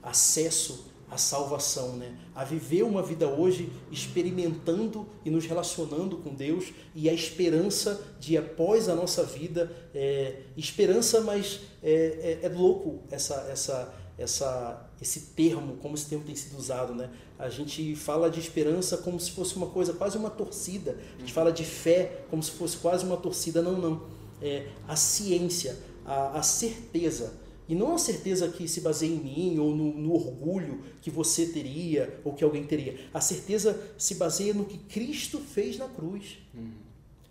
acesso 0.03 0.87
à 1.11 1.17
salvação, 1.17 1.93
né? 1.97 2.17
a 2.35 2.45
viver 2.45 2.83
uma 2.83 3.03
vida 3.03 3.29
hoje 3.29 3.71
experimentando 3.91 5.07
e 5.25 5.31
nos 5.31 5.45
relacionando 5.47 6.17
com 6.19 6.35
Deus 6.35 6.73
e 6.95 7.09
a 7.09 7.12
esperança 7.12 8.03
de 8.19 8.37
após 8.37 8.89
a 8.89 8.95
nossa 8.95 9.23
vida, 9.23 9.71
é, 9.95 10.43
esperança, 10.57 11.21
mas 11.21 11.61
é, 11.83 12.39
é, 12.43 12.47
é 12.47 12.49
louco 12.49 13.05
essa, 13.11 13.35
essa, 13.51 13.95
essa, 14.19 14.91
esse 15.01 15.21
termo, 15.37 15.77
como 15.77 15.95
esse 15.95 16.07
termo 16.07 16.25
tem 16.25 16.35
sido 16.35 16.59
usado, 16.59 16.95
né? 16.95 17.11
A 17.39 17.49
gente 17.51 17.95
fala 17.95 18.31
de 18.31 18.41
esperança 18.41 18.97
como 18.97 19.21
se 19.21 19.31
fosse 19.31 19.55
uma 19.57 19.67
coisa, 19.67 19.93
quase 19.93 20.17
uma 20.17 20.31
torcida. 20.31 20.99
A 21.17 21.21
gente 21.21 21.33
fala 21.33 21.53
de 21.53 21.65
fé 21.65 22.25
como 22.31 22.43
se 22.43 22.51
fosse 22.53 22.79
quase 22.79 23.05
uma 23.05 23.19
torcida. 23.19 23.61
Não, 23.61 23.79
não 23.79 24.15
é, 24.40 24.68
a 24.87 24.96
ciência, 24.96 25.77
a, 26.05 26.38
a, 26.38 26.42
certeza. 26.42 27.35
E 27.68 27.75
não 27.75 27.94
a 27.94 27.99
certeza 27.99 28.49
que 28.49 28.68
se 28.68 28.81
baseia 28.81 29.11
em 29.11 29.18
mim 29.18 29.59
ou 29.59 29.75
no, 29.75 29.92
no, 29.92 30.14
orgulho 30.14 30.83
que 31.03 31.11
você 31.11 31.46
teria 31.46 32.20
ou 32.25 32.33
que 32.33 32.44
alguém 32.44 32.64
teria. 32.64 32.99
A 33.12 33.20
certeza 33.20 33.81
se 33.99 34.14
baseia 34.14 34.55
no 34.55 34.64
que 34.64 34.79
Cristo 34.79 35.40
fez 35.40 35.77
na 35.77 35.88
cruz. 35.88 36.38
Uhum. 36.55 36.70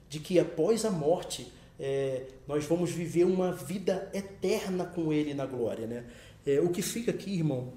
De 0.09 0.19
que 0.19 0.37
após 0.39 0.85
a 0.85 0.91
morte 0.91 1.51
é, 1.79 2.27
nós 2.47 2.65
vamos 2.65 2.91
viver 2.91 3.25
uma 3.25 3.51
vida 3.51 4.09
eterna 4.13 4.85
com 4.85 5.11
Ele 5.11 5.33
na 5.33 5.45
glória. 5.45 5.87
Né? 5.87 6.05
É, 6.45 6.59
o 6.59 6.69
que 6.69 6.81
fica 6.81 7.11
aqui, 7.11 7.33
irmão, 7.33 7.73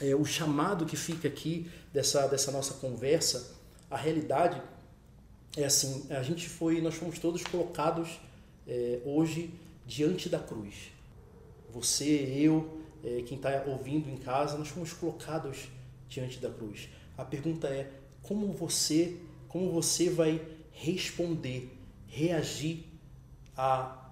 é, 0.00 0.14
o 0.14 0.24
chamado 0.24 0.84
que 0.86 0.96
fica 0.96 1.28
aqui 1.28 1.70
dessa, 1.92 2.26
dessa 2.26 2.50
nossa 2.50 2.74
conversa, 2.74 3.56
a 3.90 3.96
realidade 3.96 4.60
é 5.56 5.64
assim, 5.64 6.06
a 6.10 6.22
gente 6.22 6.48
foi, 6.48 6.80
nós 6.80 6.94
fomos 6.94 7.18
todos 7.18 7.42
colocados 7.42 8.20
é, 8.66 9.00
hoje 9.04 9.52
diante 9.86 10.28
da 10.28 10.38
cruz. 10.38 10.92
Você, 11.72 12.04
eu, 12.06 12.80
é, 13.02 13.22
quem 13.22 13.36
está 13.36 13.64
ouvindo 13.66 14.08
em 14.08 14.16
casa, 14.16 14.58
nós 14.58 14.68
fomos 14.68 14.92
colocados 14.92 15.68
diante 16.08 16.38
da 16.38 16.50
cruz. 16.50 16.88
A 17.16 17.24
pergunta 17.24 17.68
é 17.68 17.90
como 18.22 18.52
você, 18.52 19.16
como 19.48 19.70
você 19.70 20.10
vai 20.10 20.40
responder, 20.72 21.70
reagir 22.06 22.84
à, 23.56 24.10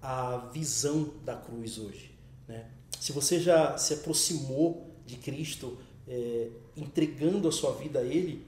à 0.00 0.36
visão 0.52 1.12
da 1.24 1.36
cruz 1.36 1.78
hoje. 1.78 2.14
Né? 2.48 2.66
Se 2.98 3.12
você 3.12 3.40
já 3.40 3.76
se 3.76 3.94
aproximou 3.94 4.90
de 5.06 5.16
Cristo, 5.16 5.78
é, 6.08 6.48
entregando 6.76 7.48
a 7.48 7.52
sua 7.52 7.72
vida 7.72 8.00
a 8.00 8.04
Ele, 8.04 8.44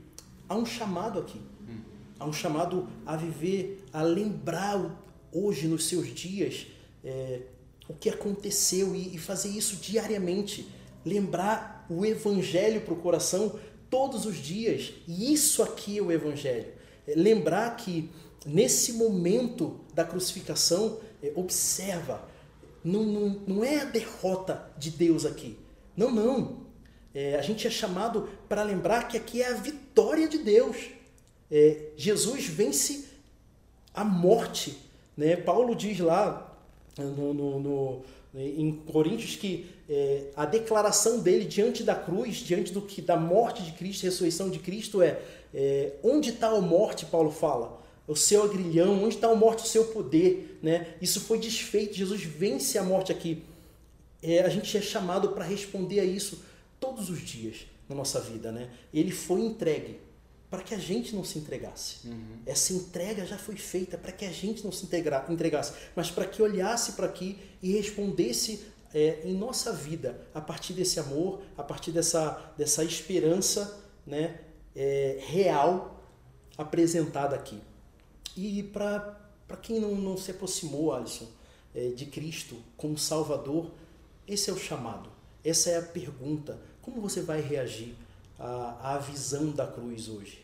há 0.49 0.55
um 0.55 0.67
chamado 0.67 1.19
aqui. 1.19 1.41
Hum. 1.69 1.81
Há 2.19 2.27
um 2.27 2.33
chamado 2.33 2.89
a 3.05 3.17
viver, 3.17 3.85
a 3.93 4.03
lembrar 4.03 5.04
hoje 5.35 5.67
nos 5.67 5.87
seus 5.87 6.15
dias 6.15 6.69
é, 7.05 7.41
o 7.89 7.93
que 7.93 8.09
aconteceu 8.09 8.95
e, 8.95 9.15
e 9.15 9.19
fazer 9.19 9.51
isso 9.51 9.77
diariamente. 9.77 10.69
Lembrar 11.05 11.85
o 11.91 12.07
Evangelho 12.07 12.81
para 12.81 12.95
o 12.95 12.97
coração 12.97 13.59
todos 13.91 14.25
os 14.25 14.37
dias. 14.37 14.95
E 15.07 15.33
isso 15.33 15.63
aqui 15.63 15.99
é 15.99 16.03
o 16.03 16.11
Evangelho. 16.11 16.73
É, 17.07 17.15
lembrar 17.15 17.77
que 17.77 18.11
nesse 18.47 18.95
momento 18.95 19.81
da 19.93 20.05
crucificação, 20.05 21.01
é, 21.23 21.33
observa, 21.35 22.27
não, 22.83 23.05
não, 23.05 23.29
não 23.47 23.65
é 23.65 23.81
a 23.81 23.85
derrota 23.85 24.71
de 24.79 24.91
Deus 24.91 25.27
aqui. 25.27 25.59
Não, 25.97 26.11
não. 26.11 26.65
É, 27.15 27.37
a 27.37 27.43
gente 27.43 27.67
é 27.67 27.71
chamado 27.71 28.29
para 28.49 28.63
lembrar 28.63 29.09
que 29.09 29.17
aqui 29.17 29.43
é 29.43 29.49
a 29.49 29.55
vitória 29.55 30.29
de 30.29 30.39
Deus. 30.39 30.77
É, 31.51 31.91
Jesus 31.97 32.47
vence 32.47 33.05
a 33.93 34.05
morte 34.05 34.77
né? 35.17 35.37
Paulo 35.37 35.75
diz 35.75 35.99
lá 36.01 36.55
no, 36.99 37.35
no, 37.35 37.61
no 37.61 38.03
em 38.35 38.73
Coríntios 38.73 39.37
que 39.37 39.67
é, 39.89 40.25
a 40.35 40.45
declaração 40.45 41.21
dele 41.21 41.45
diante 41.45 41.83
da 41.83 41.95
cruz, 41.95 42.37
diante 42.37 42.73
do 42.73 42.83
que 42.83 43.01
da 43.01 43.17
morte 43.17 43.63
de 43.63 43.73
Cristo, 43.73 44.05
ressurreição 44.05 44.51
de 44.51 44.59
Cristo 44.59 45.01
é, 45.01 45.21
é 45.55 45.93
onde 46.03 46.31
está 46.31 46.49
a 46.49 46.61
morte, 46.61 47.07
Paulo 47.07 47.31
fala, 47.31 47.81
o 48.09 48.17
seu 48.17 48.43
agrilhão, 48.43 49.05
onde 49.05 49.15
está 49.15 49.29
a 49.31 49.35
morte, 49.35 49.65
o 49.65 49.67
seu 49.67 49.87
poder, 49.87 50.59
né? 50.63 50.95
Isso 51.01 51.21
foi 51.21 51.39
desfeito, 51.39 51.95
Jesus 51.95 52.23
vence 52.23 52.77
a 52.77 52.83
morte 52.83 53.13
aqui. 53.13 53.43
É, 54.23 54.41
a 54.41 54.49
gente 54.49 54.77
é 54.77 54.81
chamado 54.81 55.31
para 55.31 55.45
responder 55.45 56.01
a 56.01 56.05
isso 56.05 56.43
todos 56.81 57.09
os 57.09 57.21
dias 57.21 57.67
na 57.89 57.95
nossa 57.95 58.21
vida, 58.21 58.51
né? 58.51 58.69
Ele 58.93 59.13
foi 59.13 59.41
entregue 59.43 59.99
para 60.55 60.63
que 60.63 60.73
a 60.73 60.79
gente 60.79 61.17
não 61.17 61.25
se 61.25 61.37
entregasse. 61.37 62.07
Uhum. 62.07 62.39
Essa 62.47 62.73
entrega 62.73 63.27
já 63.27 63.37
foi 63.37 63.57
feita 63.57 63.99
para 63.99 64.13
que 64.13 64.25
a 64.25 64.31
gente 64.31 64.63
não 64.63 64.71
se 64.71 64.85
integra, 64.85 65.27
entregasse, 65.29 65.73
mas 65.97 66.13
para 66.13 66.25
que 66.27 66.41
olhasse 66.41 66.93
para 66.93 67.07
aqui 67.07 67.37
e 67.61 67.73
respondesse 67.73 68.65
é, 68.95 69.23
em 69.25 69.35
nossa 69.35 69.73
vida 69.73 70.29
a 70.33 70.41
partir 70.41 70.73
desse 70.73 71.01
amor, 71.01 71.43
a 71.59 71.63
partir 71.65 71.91
dessa, 71.91 72.55
dessa 72.57 72.85
esperança 72.85 73.81
né, 74.07 74.43
é, 74.77 75.19
real 75.27 76.01
apresentada 76.57 77.35
aqui. 77.35 77.61
E 78.37 78.63
para 78.63 79.19
quem 79.61 79.81
não, 79.81 79.97
não 79.97 80.17
se 80.17 80.31
aproximou, 80.31 80.95
Alisson, 80.95 81.27
é, 81.75 81.89
de 81.89 82.07
Cristo 82.07 82.57
como 82.77 82.97
Salvador, 82.97 83.73
esse 84.25 84.51
é 84.51 84.53
o 84.53 84.59
chamado, 84.59 85.11
essa 85.45 85.71
é 85.71 85.79
a 85.79 85.83
pergunta. 85.83 86.61
Como 86.81 87.01
você 87.01 87.23
vai 87.23 87.41
reagir 87.41 87.97
à, 88.39 88.95
à 88.95 88.99
visão 88.99 89.51
da 89.51 89.67
cruz 89.67 90.09
hoje? 90.09 90.44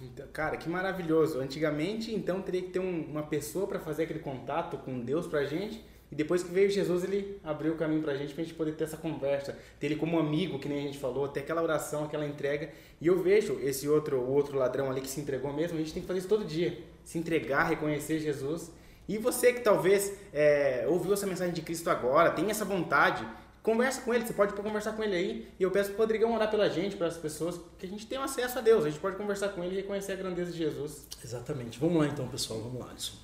Então, 0.00 0.26
cara, 0.32 0.56
que 0.56 0.68
maravilhoso. 0.68 1.40
Antigamente, 1.40 2.14
então, 2.14 2.40
teria 2.40 2.62
que 2.62 2.70
ter 2.70 2.78
um, 2.78 3.02
uma 3.10 3.22
pessoa 3.22 3.66
para 3.66 3.78
fazer 3.78 4.04
aquele 4.04 4.20
contato 4.20 4.78
com 4.78 5.00
Deus 5.00 5.26
pra 5.26 5.44
gente. 5.44 5.84
E 6.10 6.14
depois 6.14 6.42
que 6.42 6.50
veio 6.50 6.68
Jesus, 6.68 7.04
ele 7.04 7.38
abriu 7.44 7.74
o 7.74 7.76
caminho 7.76 8.02
pra 8.02 8.16
gente, 8.16 8.34
pra 8.34 8.42
gente 8.42 8.54
poder 8.54 8.72
ter 8.72 8.84
essa 8.84 8.96
conversa, 8.96 9.56
ter 9.78 9.86
ele 9.86 9.96
como 9.96 10.18
amigo, 10.18 10.58
que 10.58 10.68
nem 10.68 10.80
a 10.80 10.82
gente 10.82 10.98
falou, 10.98 11.28
ter 11.28 11.40
aquela 11.40 11.62
oração, 11.62 12.04
aquela 12.04 12.26
entrega. 12.26 12.70
E 13.00 13.06
eu 13.06 13.22
vejo 13.22 13.60
esse 13.60 13.88
outro, 13.88 14.18
o 14.18 14.32
outro 14.32 14.58
ladrão 14.58 14.90
ali 14.90 15.00
que 15.00 15.08
se 15.08 15.20
entregou 15.20 15.52
mesmo, 15.52 15.76
a 15.76 15.80
gente 15.80 15.92
tem 15.92 16.02
que 16.02 16.08
fazer 16.08 16.18
isso 16.18 16.28
todo 16.28 16.44
dia. 16.44 16.78
Se 17.04 17.16
entregar, 17.16 17.68
reconhecer 17.68 18.18
Jesus. 18.18 18.72
E 19.08 19.18
você 19.18 19.52
que 19.52 19.60
talvez 19.60 20.12
é, 20.32 20.84
ouviu 20.88 21.12
essa 21.12 21.26
mensagem 21.26 21.54
de 21.54 21.62
Cristo 21.62 21.88
agora, 21.88 22.30
tem 22.30 22.50
essa 22.50 22.64
vontade, 22.64 23.24
Conversa 23.62 24.00
com 24.00 24.14
ele, 24.14 24.26
você 24.26 24.32
pode 24.32 24.54
conversar 24.54 24.92
com 24.92 25.02
ele 25.02 25.14
aí. 25.14 25.48
E 25.58 25.62
eu 25.62 25.70
peço 25.70 25.90
pro 25.90 25.98
Rodrigão 25.98 26.34
orar 26.34 26.50
pela 26.50 26.68
gente, 26.70 26.96
para 26.96 27.06
as 27.06 27.16
pessoas, 27.16 27.60
que 27.78 27.84
a 27.84 27.88
gente 27.88 28.06
tenha 28.06 28.24
acesso 28.24 28.58
a 28.58 28.62
Deus. 28.62 28.84
A 28.84 28.90
gente 28.90 29.00
pode 29.00 29.16
conversar 29.16 29.50
com 29.50 29.62
ele 29.62 29.74
e 29.74 29.76
reconhecer 29.76 30.12
a 30.12 30.16
grandeza 30.16 30.50
de 30.50 30.58
Jesus. 30.58 31.06
Exatamente. 31.22 31.78
Vamos 31.78 31.98
lá 31.98 32.08
então, 32.08 32.26
pessoal. 32.28 32.60
Vamos 32.60 32.80
lá, 32.80 32.90
Alisson. 32.90 33.16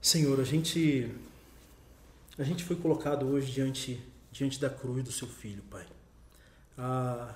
Senhor, 0.00 0.40
a 0.40 0.44
gente, 0.44 1.08
a 2.36 2.42
gente 2.42 2.64
foi 2.64 2.74
colocado 2.74 3.26
hoje 3.28 3.52
diante 3.52 4.02
diante 4.32 4.58
da 4.58 4.70
cruz 4.70 5.04
do 5.04 5.12
seu 5.12 5.28
filho, 5.28 5.62
Pai. 5.70 5.86
A, 6.76 7.34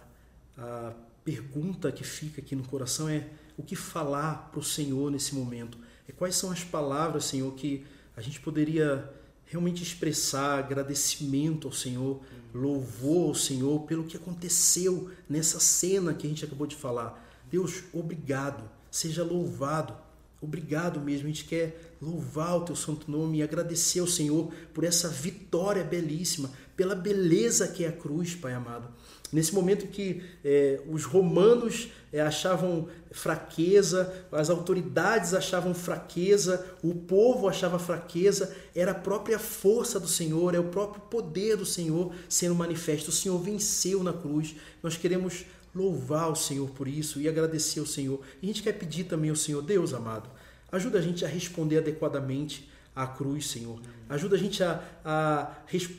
a 0.57 0.93
pergunta 1.23 1.93
que 1.93 2.03
fica 2.03 2.41
aqui 2.41 2.57
no 2.57 2.65
coração 2.65 3.09
é 3.09 3.29
o 3.57 3.63
que 3.63 3.77
falar 3.77 4.51
para 4.51 4.59
o 4.59 4.65
Senhor 4.65 5.11
nesse 5.11 5.35
momento? 5.35 5.79
É 6.09 6.13
quais 6.13 6.35
são 6.35 6.51
as 6.51 6.65
palavras, 6.65 7.27
Senhor, 7.27 7.53
que 7.55 7.87
a 8.17 8.23
gente 8.23 8.41
poderia 8.41 9.09
realmente 9.47 9.83
expressar 9.83 10.59
agradecimento 10.59 11.69
ao 11.69 11.73
Senhor, 11.73 12.21
louvor 12.53 13.29
ao 13.29 13.35
Senhor 13.35 13.81
pelo 13.83 14.05
que 14.05 14.17
aconteceu 14.17 15.11
nessa 15.29 15.61
cena 15.61 16.13
que 16.13 16.27
a 16.27 16.31
gente 16.31 16.45
acabou 16.45 16.67
de 16.67 16.77
falar. 16.77 17.25
Deus, 17.51 17.85
obrigado, 17.93 18.69
seja 18.91 19.23
louvado. 19.23 19.95
Obrigado 20.41 21.01
mesmo, 21.01 21.25
a 21.25 21.29
gente 21.29 21.47
quer 21.47 21.97
louvar 22.01 22.59
o 22.59 22.65
teu 22.65 22.77
santo 22.77 23.11
nome 23.11 23.39
e 23.39 23.43
agradecer 23.43 24.01
ao 24.01 24.07
Senhor 24.07 24.53
por 24.75 24.85
essa 24.85 25.09
vitória 25.09 25.83
belíssima, 25.83 26.51
pela 26.77 26.95
beleza 26.95 27.67
que 27.67 27.85
é 27.85 27.89
a 27.89 27.93
cruz, 27.93 28.35
Pai 28.35 28.53
amado. 28.53 28.89
Nesse 29.33 29.55
momento 29.55 29.89
que 29.89 30.23
é, 30.45 30.81
os 30.89 31.05
romanos 31.05 31.89
é, 32.13 32.21
achavam 32.21 32.89
fraqueza, 33.11 34.27
as 34.31 34.49
autoridades 34.51 35.35
achavam 35.35 35.75
fraqueza, 35.75 36.65
o 36.83 36.95
povo 36.95 37.49
achava 37.49 37.79
fraqueza, 37.79 38.55
era 38.75 38.93
a 38.93 38.95
própria 38.95 39.39
força 39.39 39.99
do 39.99 40.07
Senhor, 40.07 40.55
é 40.55 40.61
o 40.61 40.65
próprio 40.65 41.03
poder 41.03 41.57
do 41.57 41.67
Senhor 41.67 42.15
sendo 42.29 42.55
manifesto. 42.55 43.09
O 43.09 43.13
Senhor 43.13 43.39
venceu 43.39 44.03
na 44.03 44.13
cruz. 44.13 44.55
Nós 44.83 44.97
queremos 44.97 45.45
louvar 45.75 46.31
o 46.31 46.37
Senhor 46.37 46.71
por 46.71 46.87
isso 46.87 47.21
e 47.21 47.29
agradecer 47.29 47.81
ao 47.81 47.87
Senhor. 47.87 48.21
E 48.41 48.47
a 48.47 48.49
gente 48.49 48.63
quer 48.63 48.73
pedir 48.73 49.05
também 49.05 49.31
ao 49.31 49.37
Senhor, 49.37 49.61
Deus 49.61 49.93
amado, 49.93 50.31
ajuda 50.71 50.99
a 50.99 51.03
gente 51.03 51.25
a 51.25 51.29
responder 51.29 51.79
adequadamente 51.79 52.71
à 52.95 53.07
cruz, 53.07 53.49
Senhor. 53.49 53.81
Ajuda 54.09 54.37
a 54.37 54.39
gente 54.39 54.63
a, 54.63 54.83
a 55.05 55.53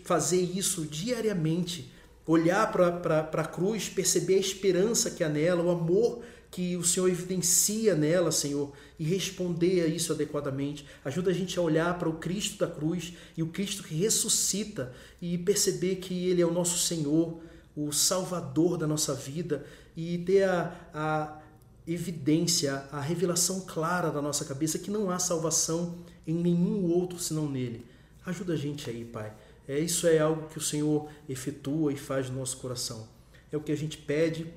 fazer 0.04 0.42
isso 0.42 0.86
diariamente 0.86 1.92
olhar 2.28 2.72
para 2.72 3.20
a 3.20 3.46
cruz, 3.46 3.88
perceber 3.88 4.36
a 4.36 4.40
esperança 4.40 5.10
que 5.10 5.24
há 5.24 5.30
nela, 5.30 5.64
o 5.64 5.72
amor 5.72 6.22
que 6.52 6.78
o 6.78 6.84
Senhor 6.84 7.10
evidencia 7.10 7.96
nela, 7.96 8.32
Senhor, 8.32 8.72
e 8.98 9.04
responder 9.04 9.82
a 9.82 9.88
isso 9.88 10.14
adequadamente. 10.14 10.86
Ajuda 11.04 11.32
a 11.32 11.34
gente 11.34 11.58
a 11.58 11.62
olhar 11.62 11.98
para 11.98 12.10
o 12.10 12.18
Cristo 12.18 12.58
da 12.58 12.68
cruz 12.68 13.14
e 13.36 13.44
o 13.44 13.48
Cristo 13.48 13.84
que 13.84 13.96
ressuscita 13.96 14.94
e 15.22 15.38
perceber 15.38 15.98
que 15.98 16.28
Ele 16.28 16.42
é 16.42 16.46
o 16.46 16.54
nosso 16.54 16.78
Senhor, 16.78 17.40
o 17.76 17.92
Salvador 17.92 18.78
da 18.78 18.88
nossa 18.88 19.14
vida 19.14 19.66
e 19.96 20.18
ter 20.20 20.44
a, 20.44 20.90
a 20.94 21.42
evidência, 21.86 22.84
a 22.92 23.00
revelação 23.00 23.62
clara 23.62 24.10
da 24.10 24.22
nossa 24.22 24.44
cabeça 24.44 24.80
que 24.80 24.92
não 24.92 25.10
há 25.10 25.20
salvação 25.20 25.96
em 26.26 26.36
nenhum 26.36 26.86
outro 26.92 27.20
senão 27.20 27.50
nele. 27.50 27.86
Ajuda 28.26 28.54
a 28.54 28.58
gente 28.58 28.90
aí, 28.90 29.06
Pai. 29.06 29.34
É, 29.68 29.78
isso 29.78 30.08
é 30.08 30.20
algo 30.20 30.48
que 30.48 30.58
o 30.58 30.62
Senhor 30.62 31.10
efetua 31.28 31.92
e 31.92 31.98
faz 31.98 32.30
no 32.30 32.40
nosso 32.40 32.58
coração. 32.58 33.08
É 33.52 33.58
o 33.58 33.62
que 33.62 33.72
a 33.72 33.78
gente 33.78 33.98
pede 33.98 34.48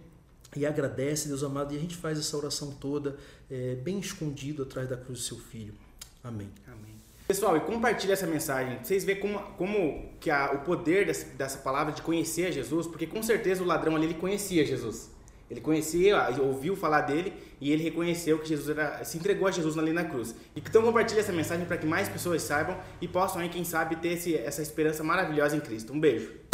e 0.56 0.66
agradece, 0.66 1.28
Deus 1.28 1.42
amado, 1.42 1.74
e 1.74 1.76
a 1.76 1.80
gente 1.80 1.96
faz 1.96 2.18
essa 2.18 2.36
oração 2.36 2.72
toda 2.72 3.16
é, 3.50 3.76
bem 3.76 3.98
escondido 3.98 4.62
atrás 4.62 4.88
da 4.88 4.96
cruz 4.96 5.20
do 5.20 5.24
seu 5.24 5.38
Filho. 5.38 5.74
Amém. 6.22 6.48
Amém. 6.66 7.00
Pessoal, 7.26 7.56
e 7.56 7.60
compartilhe 7.60 8.12
essa 8.12 8.26
mensagem. 8.26 8.82
Vocês 8.82 9.04
veem 9.04 9.20
como, 9.20 9.38
como 9.56 10.10
que 10.18 10.30
o 10.30 10.58
poder 10.64 11.06
dessa, 11.06 11.24
dessa 11.36 11.58
palavra 11.58 11.92
de 11.92 12.02
conhecer 12.02 12.52
Jesus, 12.52 12.88
porque 12.88 13.06
com 13.06 13.22
certeza 13.22 13.62
o 13.62 13.66
ladrão 13.66 13.94
ali 13.94 14.06
ele 14.06 14.14
conhecia 14.14 14.66
Jesus. 14.66 15.10
Ele 15.50 15.60
conhecia, 15.60 16.28
ouviu 16.40 16.76
falar 16.76 17.00
dele 17.00 17.32
e 17.60 17.72
ele 17.72 17.82
reconheceu 17.82 18.38
que 18.38 18.48
Jesus 18.48 18.68
era, 18.68 19.02
se 19.04 19.18
entregou 19.18 19.48
a 19.48 19.50
Jesus 19.50 19.76
ali 19.76 19.92
na 19.92 20.04
cruz. 20.04 20.34
Então 20.54 20.82
compartilhe 20.82 21.20
essa 21.20 21.32
mensagem 21.32 21.66
para 21.66 21.76
que 21.76 21.86
mais 21.86 22.08
pessoas 22.08 22.42
saibam 22.42 22.78
e 23.00 23.08
possam 23.08 23.40
aí, 23.40 23.48
quem 23.48 23.64
sabe, 23.64 23.96
ter 23.96 24.12
esse, 24.12 24.36
essa 24.36 24.62
esperança 24.62 25.02
maravilhosa 25.02 25.56
em 25.56 25.60
Cristo. 25.60 25.92
Um 25.92 25.98
beijo. 25.98 26.49